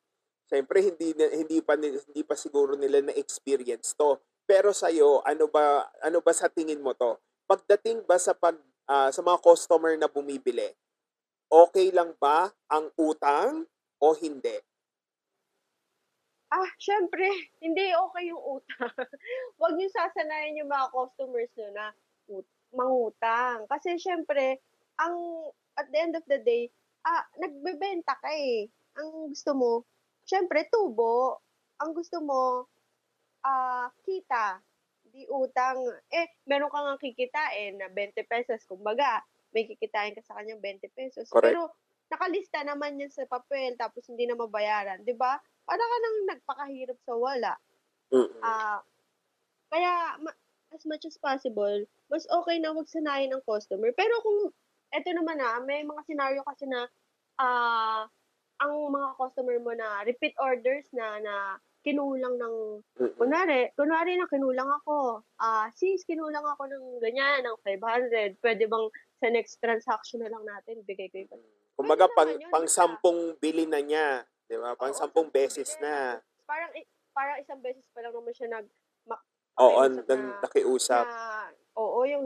[0.50, 4.18] Syempre hindi hindi pa hindi pa siguro nila na experience to.
[4.50, 7.22] Pero sa iyo, ano ba ano ba sa tingin mo to?
[7.46, 8.58] Pagdating ba sa pag
[8.90, 10.74] ah, sa mga customer na bumibili,
[11.54, 13.70] okay lang ba ang utang
[14.02, 14.58] o hindi?
[16.50, 17.30] Ah, syempre,
[17.62, 18.90] hindi okay yung utang.
[19.62, 21.94] Huwag niyo sasanayin yung mga customers niyo na
[22.74, 23.66] mangutang.
[23.70, 24.62] Kasi syempre,
[25.00, 25.16] ang
[25.80, 26.68] at the end of the day,
[27.08, 28.68] ah, nagbebenta ka eh.
[29.00, 29.72] Ang gusto mo,
[30.28, 31.40] syempre, tubo.
[31.80, 32.68] Ang gusto mo,
[33.48, 34.60] ah, kita.
[35.10, 35.80] Di utang.
[36.12, 38.60] Eh, meron ka nga kikitain na 20 pesos.
[38.68, 39.24] Kumbaga,
[39.56, 41.32] may kikitain ka sa kanya 20 pesos.
[41.32, 41.56] Correct.
[41.56, 41.72] Pero,
[42.10, 45.06] nakalista naman yan sa papel tapos hindi na mabayaran.
[45.06, 45.38] Di ba?
[45.64, 47.54] Para ka nang nagpakahirap sa wala.
[48.42, 48.82] Ah,
[49.70, 50.40] kaya ma-
[50.74, 53.90] as much as possible, mas okay na wag sanayin ang customer.
[53.94, 54.40] Pero kung
[54.94, 56.86] eto naman na, may mga scenario kasi na
[57.40, 58.06] ah
[58.60, 61.36] ang mga customer mo na repeat orders na na
[61.80, 62.56] kinulang ng
[63.16, 65.24] kunwari, kunwari na kinulang ako.
[65.40, 68.36] Ah, sis, kinulang ako ng ganyan, ng 500.
[68.44, 68.86] Pwede bang
[69.20, 71.44] sa next transaction na lang natin bigay ko yung
[71.80, 74.76] Kumbaga Pwede pang yun, pang sampung bili na niya, 'di ba?
[74.76, 76.20] Pang Oo, sampung beses na.
[76.44, 76.72] parang
[77.16, 78.68] parang isang beses pa lang naman siya nag
[79.60, 81.06] Oo, pakiusap na, na- nakiusap.
[81.06, 82.26] na oo, yung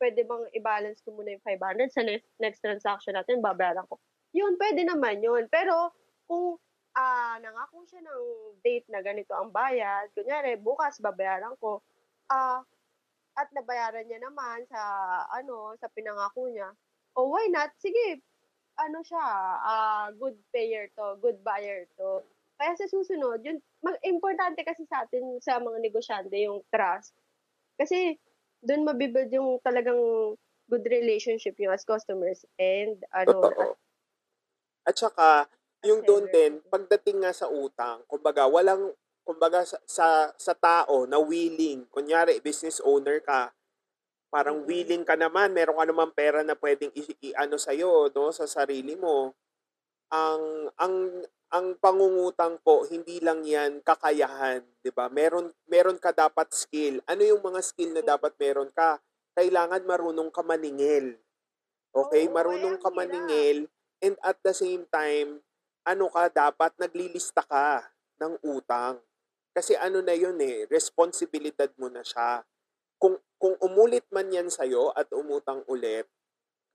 [0.00, 4.00] pwede bang i-balance ko muna yung 500 sa next, next transaction natin, babayaran ko.
[4.32, 5.44] Yun, pwede naman yun.
[5.52, 5.92] Pero
[6.24, 6.56] kung
[6.96, 8.24] ah nangako siya ng
[8.64, 11.82] date na ganito ang bayad, kunyari, bukas babayaran ko,
[12.32, 12.64] ah
[13.38, 14.80] at nabayaran niya naman sa
[15.30, 16.70] ano sa pinangako niya.
[17.14, 17.70] Oh, why not?
[17.78, 18.22] Sige,
[18.80, 19.22] ano siya,
[19.62, 22.24] ah good payer to, good buyer to.
[22.58, 27.16] Kaya sa susunod, yun, mag, importante kasi sa atin, sa mga negosyante, yung trust.
[27.80, 28.16] Kasi,
[28.60, 29.98] doon mabibuild yung talagang
[30.70, 33.74] good relationship yung as customers and ano, Totoo.
[34.86, 35.46] At saka,
[35.84, 38.92] yung doon din, pagdating nga sa utang, kumbaga, walang,
[39.24, 40.06] kumbaga, sa, sa,
[40.36, 43.52] sa tao na willing, kunyari, business owner ka,
[44.32, 47.02] parang willing ka naman, meron ka naman pera na pwedeng i,
[47.32, 49.34] i- ano sa'yo, no, sa sarili mo.
[50.12, 50.94] Ang, ang,
[51.50, 55.10] ang pangungutang po, hindi lang yan kakayahan, di ba?
[55.10, 57.02] Meron, meron ka dapat skill.
[57.10, 58.10] Ano yung mga skill na Mm.
[58.14, 59.02] dapat meron ka?
[59.34, 61.18] Kailangan marunong ka maningil.
[61.90, 62.30] Okay?
[62.30, 63.66] Marunong ka maningil
[63.98, 65.42] and at the same time,
[65.82, 67.82] ano ka, dapat naglilista ka
[68.22, 69.02] ng utang.
[69.50, 72.46] Kasi ano na yun eh, responsibilidad mo na siya.
[72.94, 76.06] Kung, kung umulit man yan sa'yo at umutang ulit,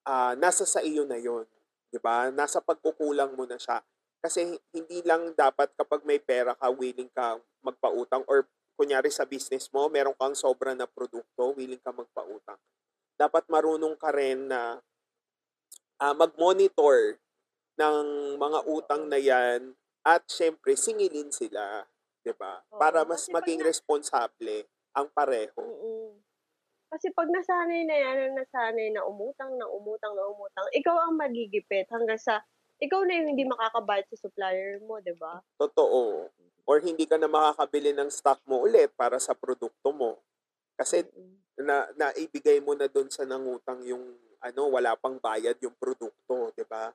[0.04, 1.48] ah nasa sa iyo na yun.
[1.90, 3.80] 'di ba Nasa pagkukulang mo na siya.
[4.26, 9.70] Kasi hindi lang dapat kapag may pera ka, willing ka magpautang or kunyari sa business
[9.70, 12.58] mo, meron kang sobra na produkto, willing ka magpautang.
[13.16, 14.82] dapat marunong ka rin na
[16.02, 17.22] ah, mag-monitor
[17.78, 18.06] ng
[18.36, 19.72] mga utang na yan
[20.04, 21.88] at syempre singilin sila,
[22.26, 22.66] 'di ba?
[22.76, 25.64] Para mas maging na- responsable ang pareho.
[26.92, 31.20] Kasi pag nasanay na yan, na nasanay na umutang, na umutang, na umutang, ikaw ang
[31.20, 32.44] magigipit hanggang sa
[32.80, 35.40] ikaw na yung hindi makakabayad sa supplier mo, di ba?
[35.60, 36.28] Totoo.
[36.66, 40.20] Or hindi ka na makakabili ng stock mo ulit para sa produkto mo.
[40.76, 41.06] Kasi
[41.56, 44.04] na naibigay mo na doon sa nangutang yung
[44.44, 46.92] ano, wala pang bayad yung produkto, 'di ba?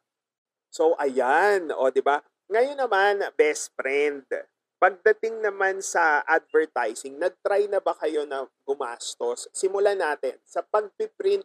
[0.68, 2.20] So ayan, o 'di ba?
[2.50, 4.26] Ngayon naman, best friend.
[4.80, 9.46] Pagdating naman sa advertising, nag-try na ba kayo na gumastos?
[9.52, 11.44] Simulan natin sa pagpiprint,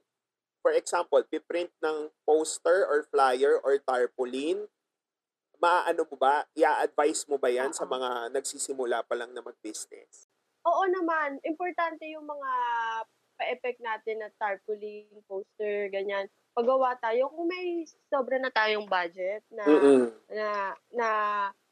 [0.66, 4.66] for example, piprint ng poster or flyer or tarpaulin.
[5.62, 6.42] Maaano mo ba?
[6.58, 7.94] I-advise mo ba yan sa Oo.
[7.94, 10.26] mga nagsisimula pa lang na mag-business?
[10.66, 12.52] Oo naman, importante yung mga
[13.38, 16.26] pa-effect natin na tarpaulin, poster, ganyan.
[16.58, 20.10] Paggawa tayo, kung may sobra na tayong budget na Mm-mm.
[20.34, 21.08] na na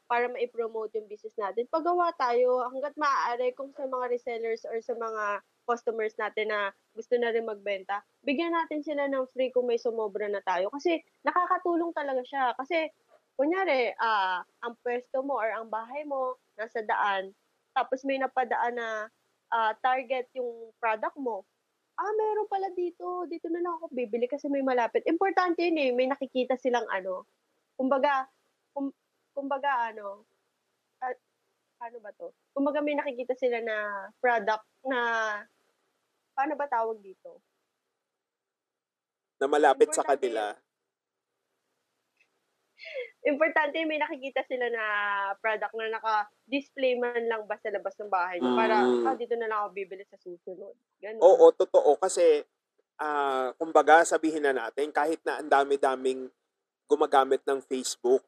[0.05, 4.93] para ma-promote yung business natin, paggawa tayo hangga't maaari kung sa mga resellers or sa
[4.93, 9.79] mga customers natin na gusto na rin magbenta, bigyan natin sila ng free kung may
[9.79, 10.69] sumobra na tayo.
[10.71, 12.53] Kasi nakakatulong talaga siya.
[12.59, 12.89] Kasi,
[13.39, 17.33] kunyari, ah, ang pwesto mo or ang bahay mo nasa daan,
[17.73, 19.09] tapos may napadaan na
[19.53, 21.45] ah, target yung product mo,
[21.99, 25.05] ah, meron pala dito, dito na lang ako bibili kasi may malapit.
[25.09, 27.25] Importante yun eh, may nakikita silang ano,
[27.77, 28.27] kumbaga,
[28.75, 28.89] kum,
[29.35, 30.25] kumbaga ano,
[31.03, 31.13] ah,
[31.79, 32.33] paano ba to?
[32.53, 33.75] Kumbaga may nakikita sila na
[34.21, 34.99] product na,
[36.37, 37.41] paano ba tawag dito?
[39.41, 40.43] Na malapit sa Importante kanila.
[43.33, 44.85] Importante may nakikita sila na
[45.39, 49.07] product na naka-display man lang ba sa labas ng bahay nyo para, Mm.
[49.07, 50.75] ah, dito na lang ako bibili sa susunod.
[50.99, 51.23] Ganun.
[51.23, 51.95] Oo, totoo.
[51.97, 52.43] Kasi,
[52.99, 56.27] ah, kumbaga, sabihin na natin, kahit na ang dami-daming
[56.85, 58.21] gumagamit ng Facebook,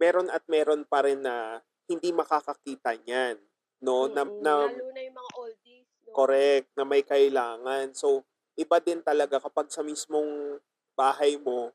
[0.00, 3.36] meron at meron pa rin na hindi makakakita niyan.
[3.78, 4.10] No?
[4.10, 5.86] Na, na, Lalo na yung mga oldies.
[6.06, 6.12] No?
[6.14, 7.94] correct, na may kailangan.
[7.94, 8.26] So,
[8.58, 10.58] iba din talaga kapag sa mismong
[10.98, 11.70] bahay mo,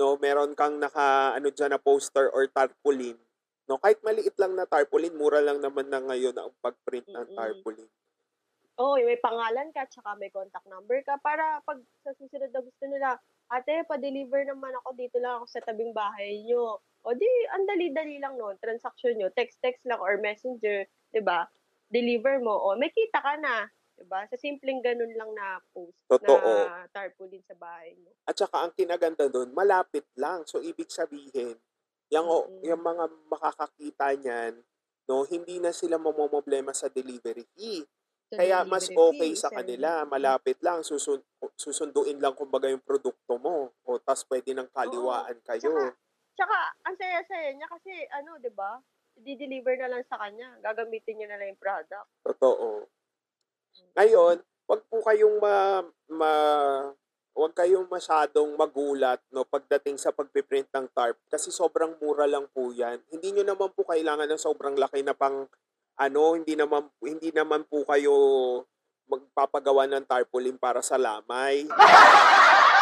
[0.00, 3.16] no, meron kang naka, ano dyan na poster or tarpaulin.
[3.66, 7.90] No, kahit maliit lang na tarpaulin, mura lang naman na ngayon ang pag-print ng tarpaulin.
[8.76, 12.84] Oo, may pangalan ka, tsaka may contact number ka para pag sa susunod na gusto
[12.84, 13.16] nila,
[13.48, 16.76] ate, pa-deliver naman ako dito lang ako sa tabing bahay nyo.
[17.06, 21.46] O di, ang dali-dali lang noon, transaction nyo, text-text lang or messenger, 'di ba?
[21.86, 24.26] Deliver mo, o may kita ka na, 'di ba?
[24.26, 26.66] Sa simpleng ganun lang na post Totoo.
[26.66, 28.10] na tarpaulin sa bahay mo.
[28.26, 30.42] At saka ang kinaganda doon, malapit lang.
[30.50, 31.54] So ibig sabihin,
[32.10, 32.66] yung, Mm-mm.
[32.66, 34.54] yung mga makakakita niyan,
[35.06, 37.86] no, hindi na sila mamomblema sa delivery fee.
[38.26, 41.22] Sa Kaya mas okay sa kanila, malapit lang, susun,
[41.54, 43.70] susunduin lang kumbaga yung produkto mo.
[43.86, 45.70] O tas pwede ng kaliwaan kayo.
[45.70, 46.05] Tsaka,
[46.36, 48.78] tsaka ang saya-saya niya kasi ano, 'di ba?
[49.24, 50.60] I-deliver na lang sa kanya.
[50.60, 52.08] Gagamitin niya na lang yung product.
[52.20, 52.84] Totoo.
[53.96, 55.80] Ngayon, wag po kayong ma,
[56.12, 56.32] ma
[57.36, 62.72] wag kayong masyadong magulat no pagdating sa pagpiprint ng tarp kasi sobrang mura lang po
[62.72, 63.00] 'yan.
[63.12, 65.48] Hindi nyo naman po kailangan ng sobrang laki na pang
[65.96, 68.12] ano, hindi naman hindi naman po kayo
[69.06, 71.64] magpapagawa ng tarpaulin para sa lamay.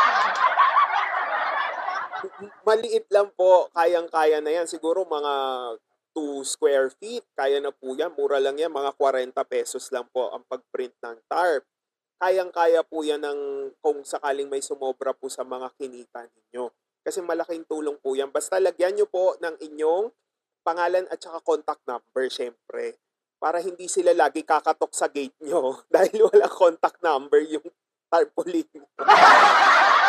[2.66, 4.66] Maliit lang po, kayang-kaya na yan.
[4.66, 5.34] Siguro mga
[6.14, 8.10] 2 square feet, kaya na po yan.
[8.14, 11.62] Mura lang yan, mga 40 pesos lang po ang pagprint ng tarp.
[12.18, 13.40] Kayang-kaya po yan ng
[13.78, 16.70] kung sakaling may sumobra po sa mga kinita ninyo.
[17.04, 18.32] Kasi malaking tulong po yan.
[18.32, 20.08] Basta lagyan nyo po ng inyong
[20.64, 22.96] pangalan at saka contact number, syempre.
[23.36, 27.66] Para hindi sila lagi kakatok sa gate nyo dahil wala contact number yung
[28.08, 28.66] tarpaulin.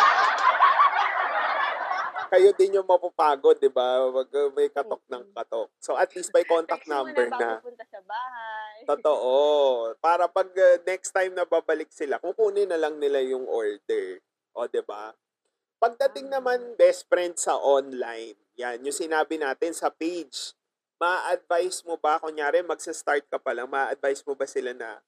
[2.26, 4.06] Kayo din yung mapapagod, di ba?
[4.06, 5.70] Uh, may katok ng katok.
[5.78, 8.78] So at least may contact Text number na punta sa bahay.
[8.86, 9.34] Totoo.
[10.02, 14.18] Para pag uh, next time na babalik sila, kukunin na lang nila yung order.
[14.56, 15.14] O, di ba?
[15.76, 20.56] Pagdating naman best friend sa online, yan, yung sinabi natin sa page,
[20.96, 25.04] ma-advise mo ba, kunyari magsa-start ka pa lang, ma-advise mo ba sila na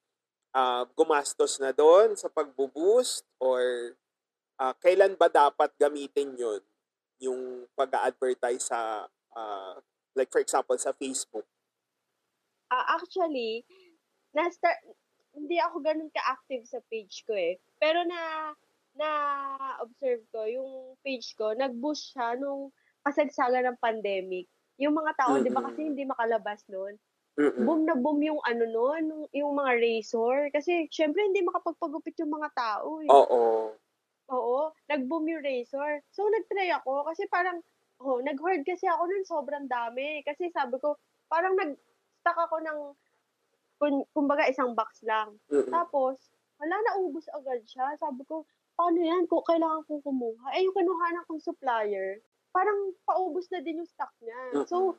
[0.53, 3.97] ah, gumastos na doon sa pagbo-boost or
[4.61, 6.61] ah, kailan ba dapat gamitin yun?
[7.19, 9.75] Yung pag-advertise sa, ah,
[10.14, 11.47] like for example, sa Facebook.
[12.69, 13.64] Ah, actually,
[14.37, 14.77] na-start,
[15.33, 17.57] hindi ako ganun ka-active sa page ko eh.
[17.81, 18.53] Pero na,
[18.99, 20.71] na-observe ko, yung
[21.07, 22.75] page ko, nag-boost siya nung
[23.07, 24.51] kasagsagan ng pandemic.
[24.79, 26.99] Yung mga tao, di ba kasi hindi makalabas noon.
[27.39, 27.62] Mm.
[27.62, 30.51] boom na boom yung ano nung- yung mga razor.
[30.51, 33.07] Kasi, syempre, hindi makapagpagupit yung mga tao eh.
[33.07, 33.79] Oo.
[34.29, 36.05] Oo, nag-boom yung razor.
[36.12, 37.64] So, nag-try ako kasi parang,
[38.05, 40.20] oh, nag-hoard kasi ako nun sobrang dami.
[40.24, 41.01] Kasi sabi ko,
[41.33, 42.79] parang nag-stack ako ng,
[43.81, 45.41] kun, kumbaga isang box lang.
[45.49, 45.72] Mm.
[45.72, 46.20] Tapos,
[46.61, 47.97] wala na, ubus agad siya.
[47.97, 48.45] Sabi ko,
[48.76, 49.24] paano yan?
[49.26, 50.55] Kung kailangan kong kumuha.
[50.55, 52.20] Eh, yung kinuha kong supplier,
[52.53, 54.66] parang paubos na din yung stock niya.
[54.68, 54.99] So,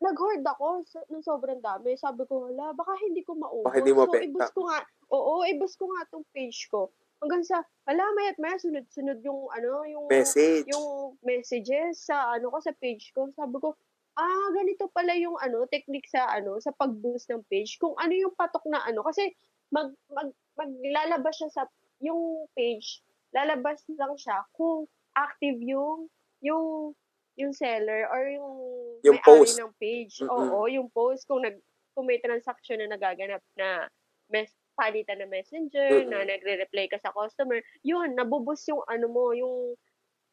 [0.00, 1.96] nag-hoard ako so, ng sobrang dami.
[1.96, 3.68] Sabi ko, wala, baka hindi ko maubos.
[3.68, 4.26] Baka hindi so, mabenta.
[4.28, 4.78] ibus ko nga,
[5.12, 6.92] oo, ibus ko nga tong page ko.
[7.22, 10.68] Hanggang sa, wala, mayat maya, sunod-sunod yung, ano, yung, Message.
[10.68, 13.32] yung messages sa, ano ko, sa page ko.
[13.32, 13.72] Sabi ko,
[14.16, 17.80] ah, ganito pala yung, ano, technique sa, ano, sa pag-boost ng page.
[17.80, 19.32] Kung ano yung patok na, ano, kasi,
[19.72, 20.28] mag, mag,
[20.60, 21.62] maglalabas siya sa,
[22.04, 23.00] yung page,
[23.32, 24.84] lalabas lang siya kung
[25.16, 26.12] active yung,
[26.44, 26.92] yung,
[27.40, 28.56] yung seller or yung,
[29.04, 29.56] Yung may-ari post.
[29.56, 30.14] ng page.
[30.20, 30.32] Mm-mm.
[30.32, 31.56] Oo, yung post kung nag
[31.96, 33.88] kung may transaction na nagaganap na
[34.28, 36.12] mes palitan na messenger, Mm-mm.
[36.12, 39.74] na nagre-reply ka sa customer, yun, nabubus yung ano mo, yung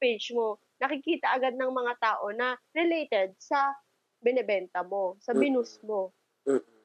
[0.03, 0.59] page mo.
[0.83, 3.71] Nakikita agad ng mga tao na related sa
[4.19, 6.11] binebenta mo, sa binus mo.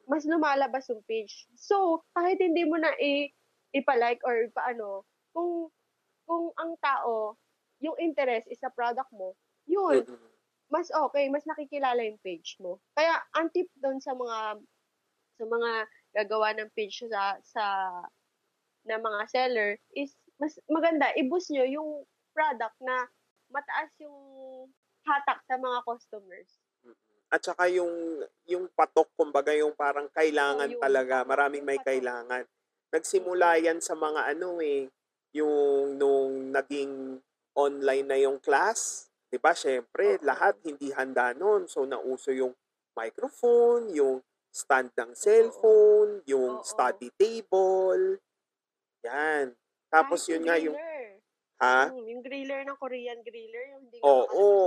[0.07, 1.45] Mas lumalabas yung page.
[1.53, 3.29] So, kahit hindi mo na i
[3.75, 5.05] ipa-like or paano,
[5.35, 5.69] kung
[6.25, 7.37] kung ang tao,
[7.83, 9.37] yung interest is sa product mo,
[9.69, 10.05] yun,
[10.69, 12.77] mas okay, mas nakikilala yung page mo.
[12.93, 14.61] Kaya ang tip doon sa mga
[15.39, 15.71] sa mga
[16.15, 17.65] gagawa ng page sa sa
[18.87, 21.89] na mga seller is mas maganda i-boost nyo yung
[22.31, 23.05] product na
[23.51, 24.17] mataas yung
[25.03, 26.49] hatak sa mga customers.
[27.29, 31.89] At saka yung yung patok kumbaga yung parang kailangan yung talaga, maraming may patok.
[31.93, 32.43] kailangan.
[32.89, 34.89] Nagsimula yan sa mga ano eh,
[35.37, 37.21] yung nung naging
[37.53, 39.53] online na yung class, 'di ba?
[39.53, 41.69] Syempre, lahat hindi handa noon.
[41.69, 42.55] So nauso yung
[42.97, 46.65] microphone, yung stand ng cellphone, yung Oo.
[46.65, 48.17] study table.
[49.05, 49.53] Yan.
[49.89, 51.09] Tapos Kahit yun nga yung griller.
[51.57, 51.81] ha?
[51.89, 54.25] Yung griller ng Korean griller, yung hindi Oo,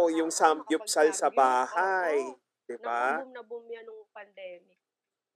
[0.08, 2.18] makakapag- yung samgyupsal sa bahay.
[2.66, 3.20] 'di ba?
[3.20, 4.78] Na-boom na boom yan nung pandemic.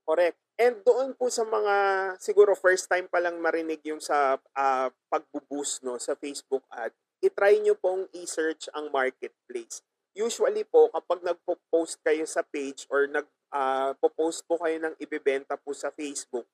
[0.07, 0.39] Correct.
[0.57, 1.75] And doon po sa mga
[2.17, 7.59] siguro first time pa lang marinig yung sa ah, pagbo-boost no sa Facebook ad, i-try
[7.59, 9.83] nyo pong i-search ang marketplace.
[10.17, 15.55] Usually po kapag nagpo-post kayo sa page or nag ah, po-post po kayo ng ibebenta
[15.59, 16.47] po sa Facebook,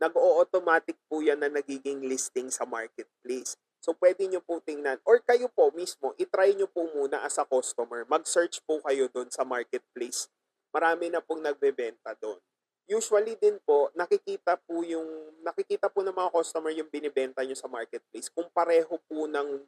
[0.00, 3.56] nag-o-automatic po yan na nagiging listing sa marketplace.
[3.80, 7.46] So pwede nyo po tingnan or kayo po mismo, i-try nyo po muna as a
[7.46, 8.02] customer.
[8.10, 10.26] Mag-search po kayo doon sa marketplace.
[10.74, 12.42] Marami na pong nagbebenta doon
[12.86, 15.06] usually din po, nakikita po yung,
[15.42, 19.62] nakikita po ng mga customer yung binibenta nyo sa marketplace kung pareho po ng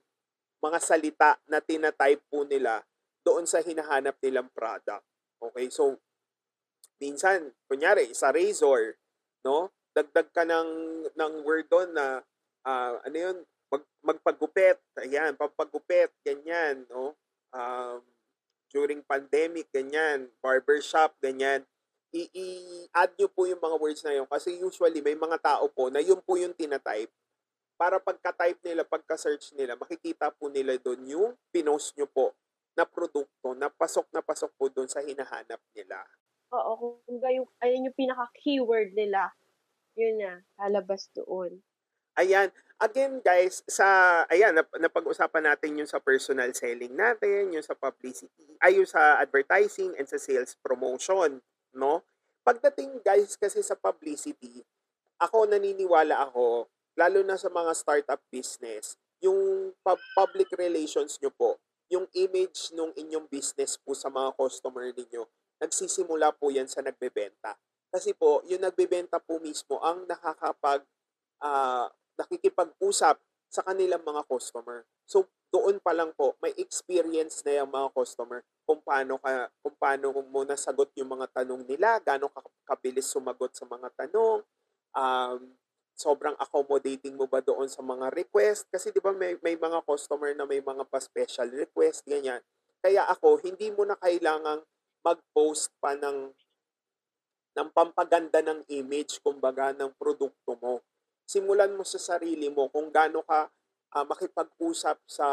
[0.58, 2.82] mga salita na tinatype po nila
[3.26, 5.02] doon sa hinahanap nilang product.
[5.38, 5.98] Okay, so,
[6.98, 8.98] minsan, kunyari, sa razor,
[9.46, 10.70] no, dagdag ka ng,
[11.14, 12.22] ng word doon na,
[12.66, 13.36] ah, ano yun,
[13.72, 17.14] mag, magpagupit, ayan, pampagupit, ganyan, no,
[17.54, 18.02] um,
[18.68, 21.64] during pandemic, ganyan, barbershop, ganyan,
[22.12, 26.00] i-add nyo po yung mga words na yun kasi usually may mga tao po na
[26.00, 27.12] yun po yung tinatype.
[27.78, 32.34] Para pagka-type nila, pagka-search nila, makikita po nila doon yung pinost nyo po
[32.74, 36.02] na produkto na pasok na pasok po doon sa hinahanap nila.
[36.48, 39.32] Oo, kung yung, ayun yung pinaka-keyword nila,
[39.92, 41.60] yun na, lalabas doon.
[42.18, 42.48] Ayan.
[42.78, 48.46] Again, guys, sa, ayan, nap- napag-usapan natin yung sa personal selling natin, yung sa publicity,
[48.62, 51.42] ay yung sa advertising and sa sales promotion,
[51.74, 52.02] no?
[52.46, 54.62] Pagdating, guys, kasi sa publicity,
[55.18, 61.58] ako naniniwala ako, lalo na sa mga startup business, yung pub- public relations nyo po,
[61.90, 65.26] yung image nung inyong business po sa mga customer ninyo,
[65.62, 67.58] nagsisimula po yan sa nagbebenta.
[67.88, 70.84] Kasi po, yung nagbebenta po mismo ang nakakapag
[71.42, 71.88] ah,
[72.18, 73.16] nakikipag-usap
[73.48, 74.84] sa kanilang mga customer.
[75.08, 79.76] So, doon pa lang po, may experience na yung mga customer kung paano, ka, kung
[79.80, 84.44] paano mo nasagot yung mga tanong nila, gaano ka kabilis sumagot sa mga tanong,
[84.92, 85.40] um,
[85.96, 88.68] sobrang accommodating mo ba doon sa mga request?
[88.68, 92.44] Kasi di ba may, may mga customer na may mga pa-special request, ganyan.
[92.84, 94.60] Kaya ako, hindi mo na kailangang
[95.08, 96.28] mag-post pa ng
[97.56, 100.84] ng pampaganda ng image, kumbaga, ng produkto mo
[101.28, 103.52] simulan mo sa sarili mo kung gaano ka
[103.92, 105.28] ah, makipag-usap sa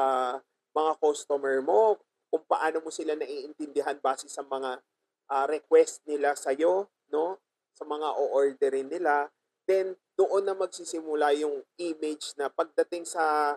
[0.76, 1.96] mga customer mo,
[2.28, 4.84] kung paano mo sila naiintindihan base sa mga
[5.32, 7.40] ah, request nila sa iyo, no?
[7.80, 9.32] Sa mga o-orderin nila,
[9.64, 13.56] then doon na magsisimula yung image na pagdating sa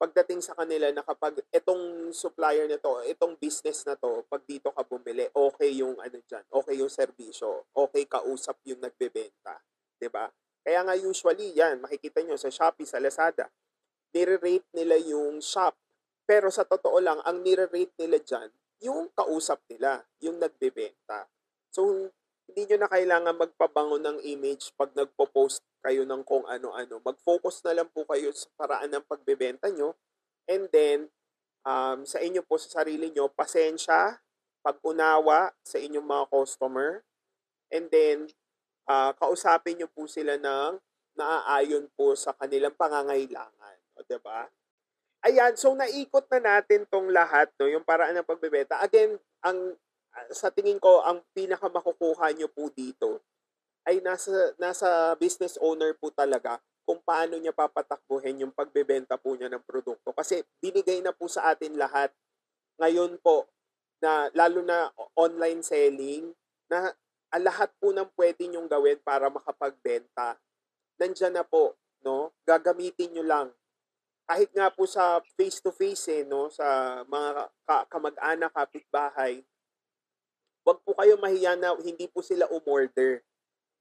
[0.00, 4.80] pagdating sa kanila na kapag itong supplier nito, itong business na to, pag dito ka
[4.80, 9.60] bumili, okay yung ano diyan, okay yung serbisyo, okay kausap yung nagbebenta,
[10.00, 10.32] 'di ba?
[10.64, 13.52] Kaya nga usually yan, makikita nyo sa Shopee, sa Lazada,
[14.16, 15.76] nire-rate nila yung shop.
[16.24, 18.48] Pero sa totoo lang, ang nire-rate nila dyan,
[18.80, 21.28] yung kausap nila, yung nagbebenta.
[21.72, 22.12] So,
[22.50, 26.98] hindi nyo na kailangan magpabango ng image pag nagpo-post kayo ng kung ano-ano.
[26.98, 29.94] Mag-focus na lang po kayo sa paraan ng pagbebenta nyo.
[30.50, 31.14] And then,
[31.62, 34.18] um, sa inyo po, sa sarili nyo, pasensya,
[34.66, 37.06] pag-unawa sa inyong mga customer.
[37.70, 38.26] And then,
[38.90, 40.82] uh, kausapin nyo po sila ng
[41.14, 43.78] naaayon po sa kanilang pangangailangan.
[43.94, 44.50] O, diba?
[45.22, 48.82] Ayan, so naikot na natin tong lahat, no, yung paraan ng pagbebenta.
[48.82, 49.78] Again, ang
[50.34, 53.22] sa tingin ko, ang pinakamakukuha nyo po dito
[53.86, 59.46] ay nasa, nasa business owner po talaga kung paano niya papatakbuhin yung pagbebenta po niya
[59.46, 60.10] ng produkto.
[60.10, 62.10] Kasi binigay na po sa atin lahat
[62.82, 63.46] ngayon po
[64.00, 66.32] na lalo na online selling
[66.66, 66.90] na
[67.38, 70.34] lahat po ng pwede niyong gawin para makapagbenta.
[70.98, 72.34] Nandiyan na po, no?
[72.42, 73.54] Gagamitin niyo lang.
[74.26, 76.50] Kahit nga po sa face-to-face, eh, no?
[76.50, 76.66] Sa
[77.06, 79.46] mga ka- kamag-anak, kapitbahay,
[80.70, 83.26] wag po kayo mahiya na hindi po sila umorder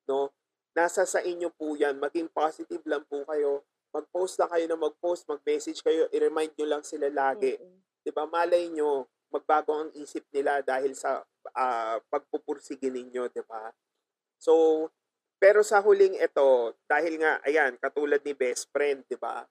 [0.10, 0.34] no?
[0.74, 2.02] Nasa sa inyo po yan.
[2.02, 3.62] Maging positive lang po kayo.
[3.94, 7.58] Mag-post lang kayo na mag-post, mag-message kayo, i-remind nyo lang sila lagi.
[7.58, 7.78] Mm-mm.
[8.02, 8.26] 'Di ba?
[8.26, 13.74] Malay nyo, magbago ang isip nila dahil sa uh, pagpupursige ninyo, 'di ba?
[14.38, 14.86] So,
[15.42, 19.42] pero sa huling ito, dahil nga ayan, katulad ni best friend, 'di ba?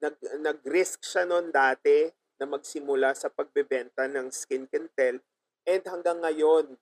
[0.00, 2.08] Nag nag-risk siya noon dati
[2.40, 5.20] na magsimula sa pagbebenta ng skin Kentel
[5.64, 6.76] and hanggang ngayon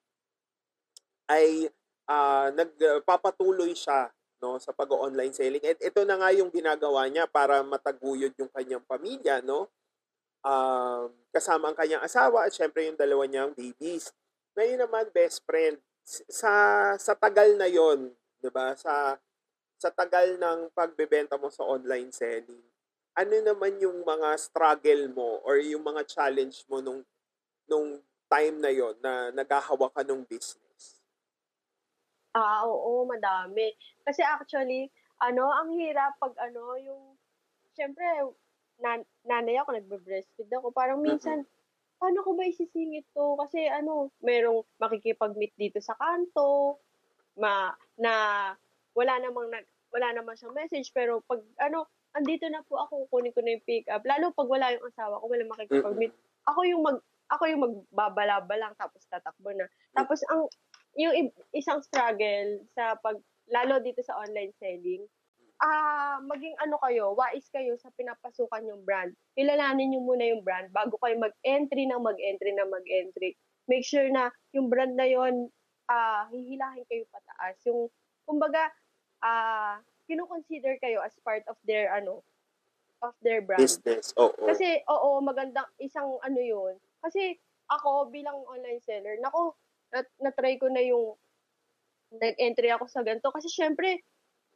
[1.30, 1.70] ay
[2.10, 4.10] uh, nagpapatuloy siya
[4.42, 5.62] no sa pag-online selling.
[5.62, 9.70] At ito na nga yung ginagawa niya para mataguyod yung kanyang pamilya, no?
[10.42, 14.10] Um, kasama ang kanyang asawa at syempre yung dalawa niyang babies.
[14.58, 15.78] Ngayon naman best friend
[16.26, 16.50] sa
[16.98, 18.10] sa tagal na 'yon,
[18.42, 18.74] 'di ba?
[18.74, 19.14] Sa
[19.78, 22.66] sa tagal ng pagbebenta mo sa online selling.
[23.14, 27.06] Ano naman yung mga struggle mo or yung mga challenge mo nung
[27.70, 28.02] nung
[28.32, 30.82] time na 'yon na naghahawak ka ng business?
[32.34, 33.76] Ah, oo, madami.
[34.08, 34.88] Kasi actually,
[35.20, 37.20] ano, ang hirap 'pag ano, yung
[37.76, 38.04] siyempre
[38.80, 40.72] nan nanay ako, nagbe-breastfeed ako.
[40.72, 41.44] Parang minsan,
[42.00, 43.40] paano ko ba isisingit 'to?
[43.40, 46.80] Kasi ano, merong makikipag-meet dito sa kanto,
[47.40, 48.14] ma na
[48.96, 53.32] wala namang nag wala naman siyang message, pero 'pag ano, andito na po ako, kukunin
[53.34, 54.04] ko na yung pick-up.
[54.04, 56.12] Lalo 'pag wala yung asawa ko, walang Mm.
[56.12, 56.12] makikipag-meet.
[56.48, 57.00] Ako yung mag
[57.30, 59.66] ako yung magbabalaba lang tapos tatakbo na.
[59.94, 60.48] Tapos ang
[60.98, 63.16] yung isang struggle sa pag
[63.48, 65.02] lalo dito sa online selling,
[65.62, 69.14] ah maging ano kayo, wais kayo sa pinapasukan yung brand.
[69.38, 73.38] Kilalanin niyo muna yung brand bago kayo mag-entry ng mag-entry ng mag-entry.
[73.70, 75.48] Make sure na yung brand na yon
[75.88, 77.56] ah hihilahin kayo pataas.
[77.68, 77.88] Yung
[78.26, 78.68] kumbaga
[79.22, 79.78] ah
[80.10, 82.26] kino-consider kayo as part of their ano
[83.02, 83.62] of their brand.
[83.62, 84.30] Business, oo.
[84.46, 86.74] Kasi, oo, magandang isang ano yun.
[87.02, 87.36] Kasi,
[87.66, 89.58] ako bilang online seller, nako,
[89.90, 91.18] na, na-try ko na yung
[92.14, 93.28] nag-entry ako sa ganito.
[93.34, 94.00] Kasi, syempre,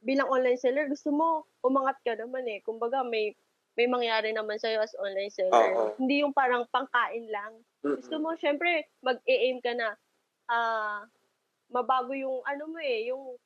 [0.00, 2.62] bilang online seller, gusto mo, umangat ka naman eh.
[2.62, 3.34] Kumbaga, may
[3.76, 5.52] may mangyari naman sa'yo as online seller.
[5.76, 5.92] Oo.
[6.00, 7.60] Hindi yung parang pangkain lang.
[7.84, 9.92] Gusto mo, syempre, mag-aim ka na,
[10.48, 11.04] ah,
[11.68, 13.36] mabago yung, ano mo eh, yung,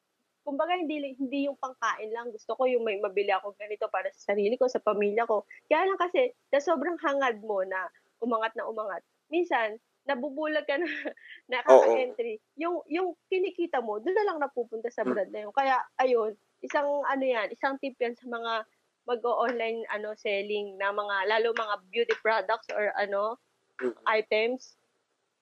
[0.47, 2.31] kumbaga, hindi, hindi yung pangkain lang.
[2.31, 5.43] Gusto ko yung may mabili ako ganito para sa sarili ko, sa pamilya ko.
[5.67, 7.91] Kaya lang kasi, na sobrang hangad mo na
[8.21, 9.77] umangat na umangat, minsan,
[10.09, 10.89] nabubulag ka na
[11.53, 12.41] nakaka-entry.
[12.57, 15.11] Yung, yung kinikita mo, doon na lang napupunta sa Mm.
[15.13, 15.53] brand na yun.
[15.55, 18.65] Kaya, ayun, isang ano yan, isang tip yan sa mga
[19.09, 23.41] mag-online ano selling na mga lalo mga beauty products or ano
[23.81, 23.97] Mm-mm.
[24.07, 24.77] items.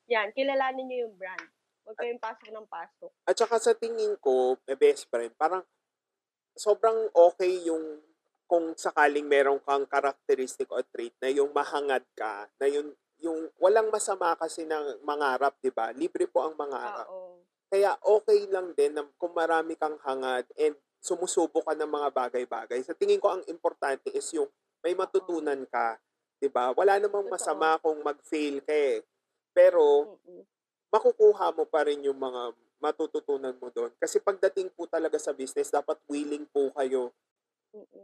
[0.09, 1.43] Yan, kilalanin niyo yung brand.
[1.85, 3.11] Huwag kayong pasok ng pasok.
[3.27, 5.65] At saka sa tingin ko, may best friend, parang
[6.55, 7.99] sobrang okay yung
[8.49, 13.93] kung sakaling meron kang characteristic o trait na yung mahangad ka, na yung, yung walang
[13.93, 15.93] masama kasi ng mangarap, di ba?
[15.93, 17.05] Libre po ang mangarap.
[17.13, 17.45] Oo.
[17.69, 20.73] Kaya okay lang din na kung marami kang hangad and
[21.05, 22.81] sumusubok ka ng mga bagay-bagay.
[22.81, 24.49] Sa tingin ko ang importante is yung
[24.81, 26.01] may matutunan ka,
[26.41, 26.73] 'di ba?
[26.73, 29.05] Wala namang masama kung mag-fail ka eh.
[29.53, 30.17] Pero
[30.89, 33.93] makukuha mo pa rin yung mga matututunan mo doon.
[34.01, 37.13] Kasi pagdating po talaga sa business, dapat willing po kayo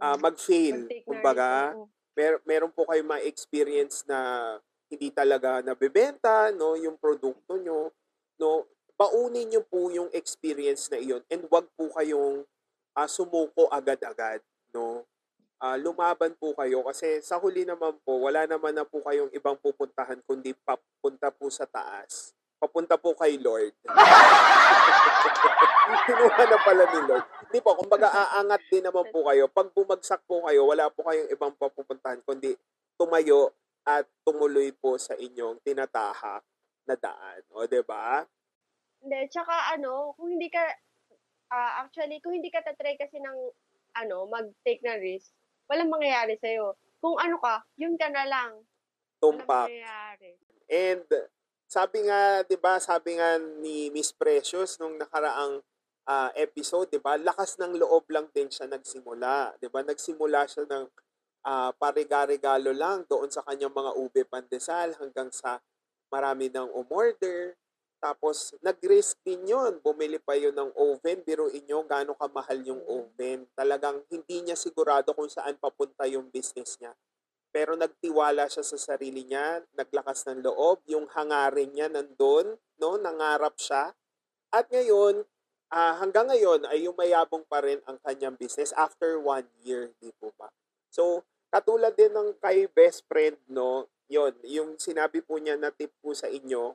[0.03, 0.93] Ah, mag-fail.
[1.07, 1.73] Kumbaga,
[2.17, 4.19] mer- meron po kayo ma-experience na
[4.91, 7.91] hindi talaga nabebenta, no, yung produkto nyo,
[8.39, 12.47] no, baunin nyo po yung experience na iyon and wag po kayong
[12.95, 14.39] ah, sumuko agad-agad,
[14.71, 15.03] no.
[15.59, 19.57] ah, lumaban po kayo kasi sa huli naman po, wala naman na po kayong ibang
[19.59, 22.37] pupuntahan kundi papunta po sa taas.
[22.59, 23.75] Papunta po kay Lord.
[26.05, 27.27] Kinuha na pala ni Lord.
[27.49, 29.47] Hindi po, kumbaga aangat din naman po kayo.
[29.47, 32.57] Pag bumagsak po kayo, wala po kayong ibang papupuntahan kundi
[32.99, 33.53] tumayo
[33.85, 36.43] at tumuloy po sa inyong tinatahak
[36.89, 37.41] na daan.
[37.53, 38.25] O, 'di ba?
[39.05, 40.65] Hindi, tsaka ano, kung hindi ka,
[41.53, 43.39] ah, actually, kung hindi ka tatry kasi ng,
[44.01, 45.29] ano, mag-take na risk,
[45.69, 46.73] walang mangyayari sa'yo.
[47.05, 48.65] Kung ano ka, yun ka na lang.
[49.21, 49.69] Tumpak.
[50.73, 51.05] And
[51.75, 55.59] sabi nga, 'di ba, sabi nga ni Miss Precious nung nakaraang
[56.07, 57.19] ah, episode, 'di ba?
[57.19, 59.83] Lakas ng loob lang din siya nagsimula, 'di ba?
[59.83, 60.85] Nagsimula siya ng
[61.51, 65.59] ah, pariga-regalo lang doon sa kanyang mga ube pandesal hanggang sa
[66.15, 67.59] marami ng umorder.
[67.99, 69.81] Tapos, nag-risk din yun.
[69.81, 71.25] Bumili pa yun ng oven.
[71.25, 73.49] Biruin nyo gaano kamahal yung oven.
[73.57, 76.93] Talagang hindi niya sigurado kung saan papunta yung business niya.
[77.55, 82.99] Pero nagtiwala siya sa sarili niya, naglakas ng loob, yung hangarin niya nandun, no?
[82.99, 83.95] nangarap siya.
[84.51, 85.23] At ngayon,
[85.71, 90.35] ah, hanggang ngayon ay yumayabong pa rin ang kanyang business after one year, di po
[90.35, 90.51] ba?
[90.91, 91.23] So,
[91.55, 93.87] katulad din ng kay best friend, no?
[94.11, 96.75] Yon, yung sinabi po niya na tip po sa inyo,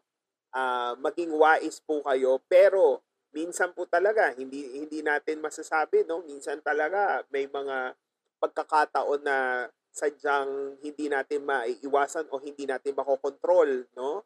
[0.55, 3.03] ah, maging wais po kayo, pero
[3.35, 6.23] minsan po talaga hindi hindi natin masasabi, no?
[6.23, 7.99] Minsan talaga may mga
[8.39, 14.23] pagkakataon na sadyang hindi natin maiiwasan o hindi natin makokontrol, no?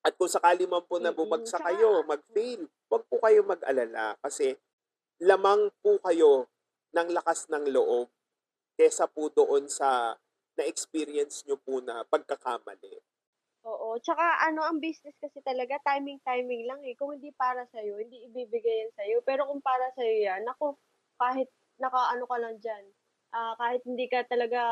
[0.00, 4.56] At kung sakali man po na bumagsak kayo, mag-fail, wag po kayo mag-alala kasi
[5.20, 6.48] lamang po kayo
[6.96, 8.08] ng lakas ng loob
[8.80, 10.16] kesa po doon sa
[10.56, 12.96] na-experience nyo po na pagkakamali.
[13.68, 14.00] Oo.
[14.00, 16.96] Tsaka ano, ang business kasi talaga, timing-timing lang eh.
[16.96, 19.16] Kung hindi para sa'yo, hindi ibibigay yan sa'yo.
[19.20, 20.80] Pero kung para sa'yo yan, ako,
[21.20, 22.84] kahit nakaano ka lang dyan,
[23.34, 24.62] ah, kahit hindi ka talaga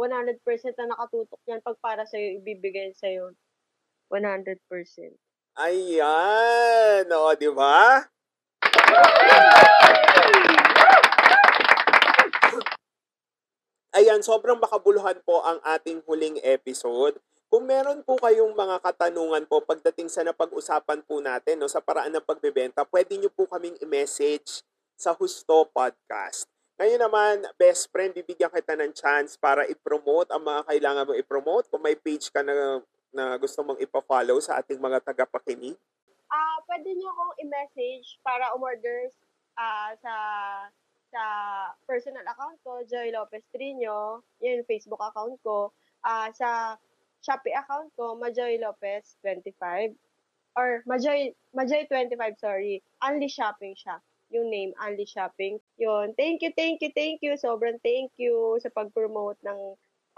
[0.00, 0.40] 100%
[0.80, 3.36] na nakatutok yan, pag para sa'yo, ibibigay sa'yo
[4.08, 4.56] 100%.
[5.60, 7.04] Ayan!
[7.10, 8.08] O, di ba?
[13.90, 17.20] Ayan, sobrang makabuluhan po ang ating huling episode.
[17.50, 22.14] Kung meron po kayong mga katanungan po pagdating sa napag-usapan po natin no, sa paraan
[22.14, 24.62] ng pagbebenta, pwede nyo po kaming i-message
[24.94, 26.46] sa Husto Podcast.
[26.80, 31.68] Ngayon naman, best friend, bibigyan kita ng chance para i-promote ang mga kailangan mo i-promote.
[31.68, 32.80] Kung may page ka na,
[33.12, 35.76] na gusto mong ipa-follow sa ating mga tagapakinig.
[36.32, 39.12] Ah, pwede niyo akong i-message para umorder
[39.60, 40.14] ah sa
[41.12, 41.22] sa
[41.84, 45.76] personal account ko, Joy Lopez Trino, yun Facebook account ko.
[46.00, 46.80] Ah, sa
[47.20, 49.92] Shopee account ko, Majoy Lopez 25
[50.56, 52.80] or Majoy Majoy 25, sorry.
[53.04, 54.00] Only shopping siya.
[54.30, 55.58] Yung name, Only Shopping.
[55.80, 56.12] Yun.
[56.12, 57.40] Thank you, thank you, thank you.
[57.40, 59.58] Sobrang thank you sa pag-promote ng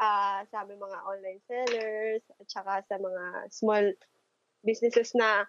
[0.02, 3.86] ah sa aming mga online sellers at saka sa mga small
[4.66, 5.46] businesses na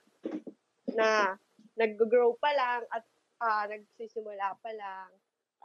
[0.94, 1.34] na
[1.74, 3.02] nag-grow pa lang at
[3.42, 5.10] ah, nagsisimula pa lang.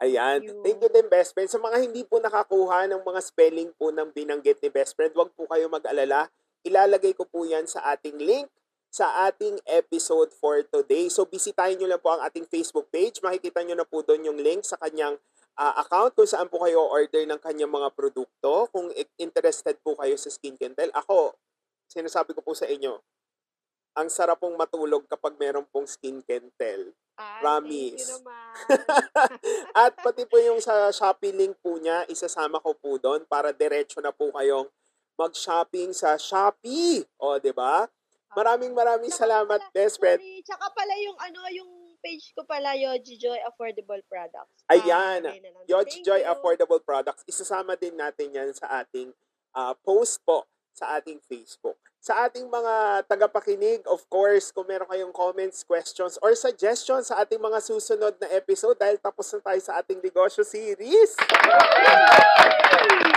[0.01, 0.41] Ayan.
[0.41, 0.61] Thank you.
[0.65, 1.51] Thank you din, best friend.
[1.51, 5.29] Sa mga hindi po nakakuha ng mga spelling po ng binanggit ni best friend, wag
[5.37, 6.31] po kayo mag-alala.
[6.65, 8.49] Ilalagay ko po yan sa ating link
[8.89, 11.07] sa ating episode for today.
[11.13, 13.21] So, bisitahin nyo lang po ang ating Facebook page.
[13.21, 15.15] Makikita nyo na po doon yung link sa kanyang
[15.61, 18.65] ah, account kung saan po kayo order ng kanyang mga produkto.
[18.73, 18.89] Kung
[19.21, 20.89] interested po kayo sa Skin Kentel.
[20.97, 21.37] Ako,
[21.85, 22.97] sinasabi ko po sa inyo,
[23.93, 26.97] ang sarap pong matulog kapag meron pong Skin Kentel.
[27.19, 28.25] Ah, Promise.
[29.85, 34.01] At pati po yung sa Shopee link po niya, isasama ko po doon para diretso
[34.01, 34.65] na po kayong
[35.19, 37.03] mag-shopping sa Shopee.
[37.19, 37.85] O, di ba?
[38.31, 40.19] Maraming maraming Tsaka salamat, pala- friend.
[40.21, 41.69] Sorry, tsaka pala yung ano, yung
[41.99, 44.63] page ko pala, Yoji Joy Affordable Products.
[44.67, 45.35] Ayan, Ah,
[45.67, 46.31] Thank Joy you.
[46.31, 47.25] Affordable Products.
[47.25, 49.11] Isasama din natin yan sa ating
[49.51, 51.75] ah, post po sa ating Facebook.
[51.99, 57.35] Sa ating mga tagapakinig, of course, kung meron kayong comments, questions, or suggestions sa ating
[57.35, 61.19] mga susunod na episode dahil tapos na tayo sa ating negosyo series.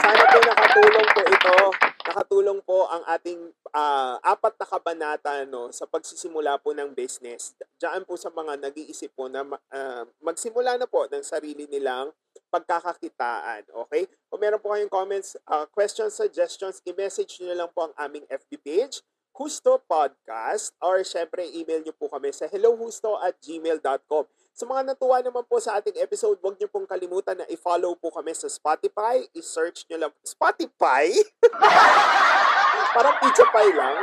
[0.03, 1.57] Sana po nakatulong po ito.
[2.03, 7.55] Nakatulong po ang ating ah, apat na kabanata no, sa pagsisimula po ng business.
[7.79, 12.11] Diyan po sa mga nag-iisip po na ah, magsimula na po ng sarili nilang
[12.51, 13.71] pagkakakitaan.
[13.87, 14.11] Okay?
[14.27, 18.51] Kung meron po kayong comments, ah, questions, suggestions, i-message nyo lang po ang aming FB
[18.61, 19.01] page,
[19.33, 24.29] Husto Podcast, or syempre, email nyo po kami sa hellohusto at gmail.com.
[24.53, 28.13] Sa mga natuwa naman po sa ating episode, huwag nyo pong kalimutan na i-follow po
[28.13, 29.25] kami sa Spotify.
[29.33, 30.13] I-search nyo lang.
[30.21, 31.09] Spotify?
[32.97, 33.97] Parang pizza pie lang.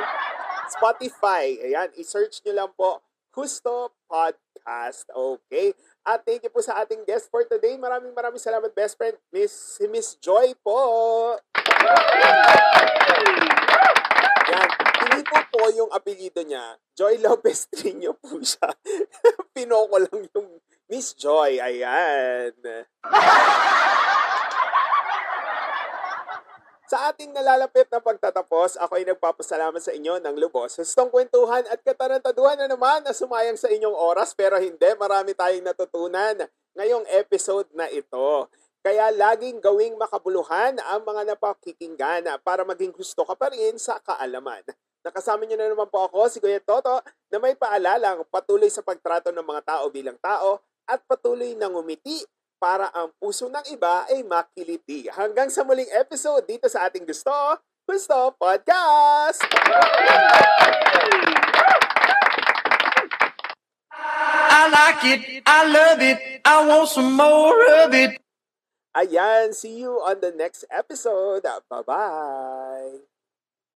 [0.74, 1.46] Spotify.
[1.70, 2.98] Ayan, i-search nyo lang po
[3.38, 5.06] Husto Podcast.
[5.14, 5.78] Okay?
[6.02, 7.78] At thank you po sa ating guest for today.
[7.78, 10.82] Maraming maraming salamat, best friend, Miss, Miss Joy po.
[14.50, 14.89] Yan.
[15.10, 16.78] Hindi po po yung apelido niya.
[16.94, 18.70] Joy Lopez Trino po siya.
[19.58, 21.58] Pinoko lang yung Miss Joy.
[21.58, 22.54] Ayan.
[26.86, 30.78] Sa ating nalalapit na pagtatapos, ako ay nagpapasalamat sa inyo ng lubos.
[30.78, 35.66] Hustong kwentuhan at katarantaduhan na naman na sumayang sa inyong oras pero hindi, marami tayong
[35.66, 36.38] natutunan
[36.78, 38.46] ngayong episode na ito.
[38.86, 44.66] Kaya laging gawing makabuluhan ang mga napakikinggan para maging gusto ka pa rin sa kaalaman.
[45.00, 47.00] Nakasama niyo na naman po ako, si Kuya Toto,
[47.32, 52.26] na may paalalang patuloy sa pagtrato ng mga tao bilang tao at patuloy na ngumiti
[52.60, 55.08] para ang puso ng iba ay makiliti.
[55.08, 57.32] Hanggang sa muling episode dito sa ating Gusto,
[57.88, 59.40] Gusto Podcast!
[64.50, 65.22] I like it.
[65.48, 66.20] I love it.
[66.44, 67.56] I want some more
[67.88, 68.20] of it.
[68.92, 71.48] Ayan, see you on the next episode.
[71.48, 73.19] Bye-bye!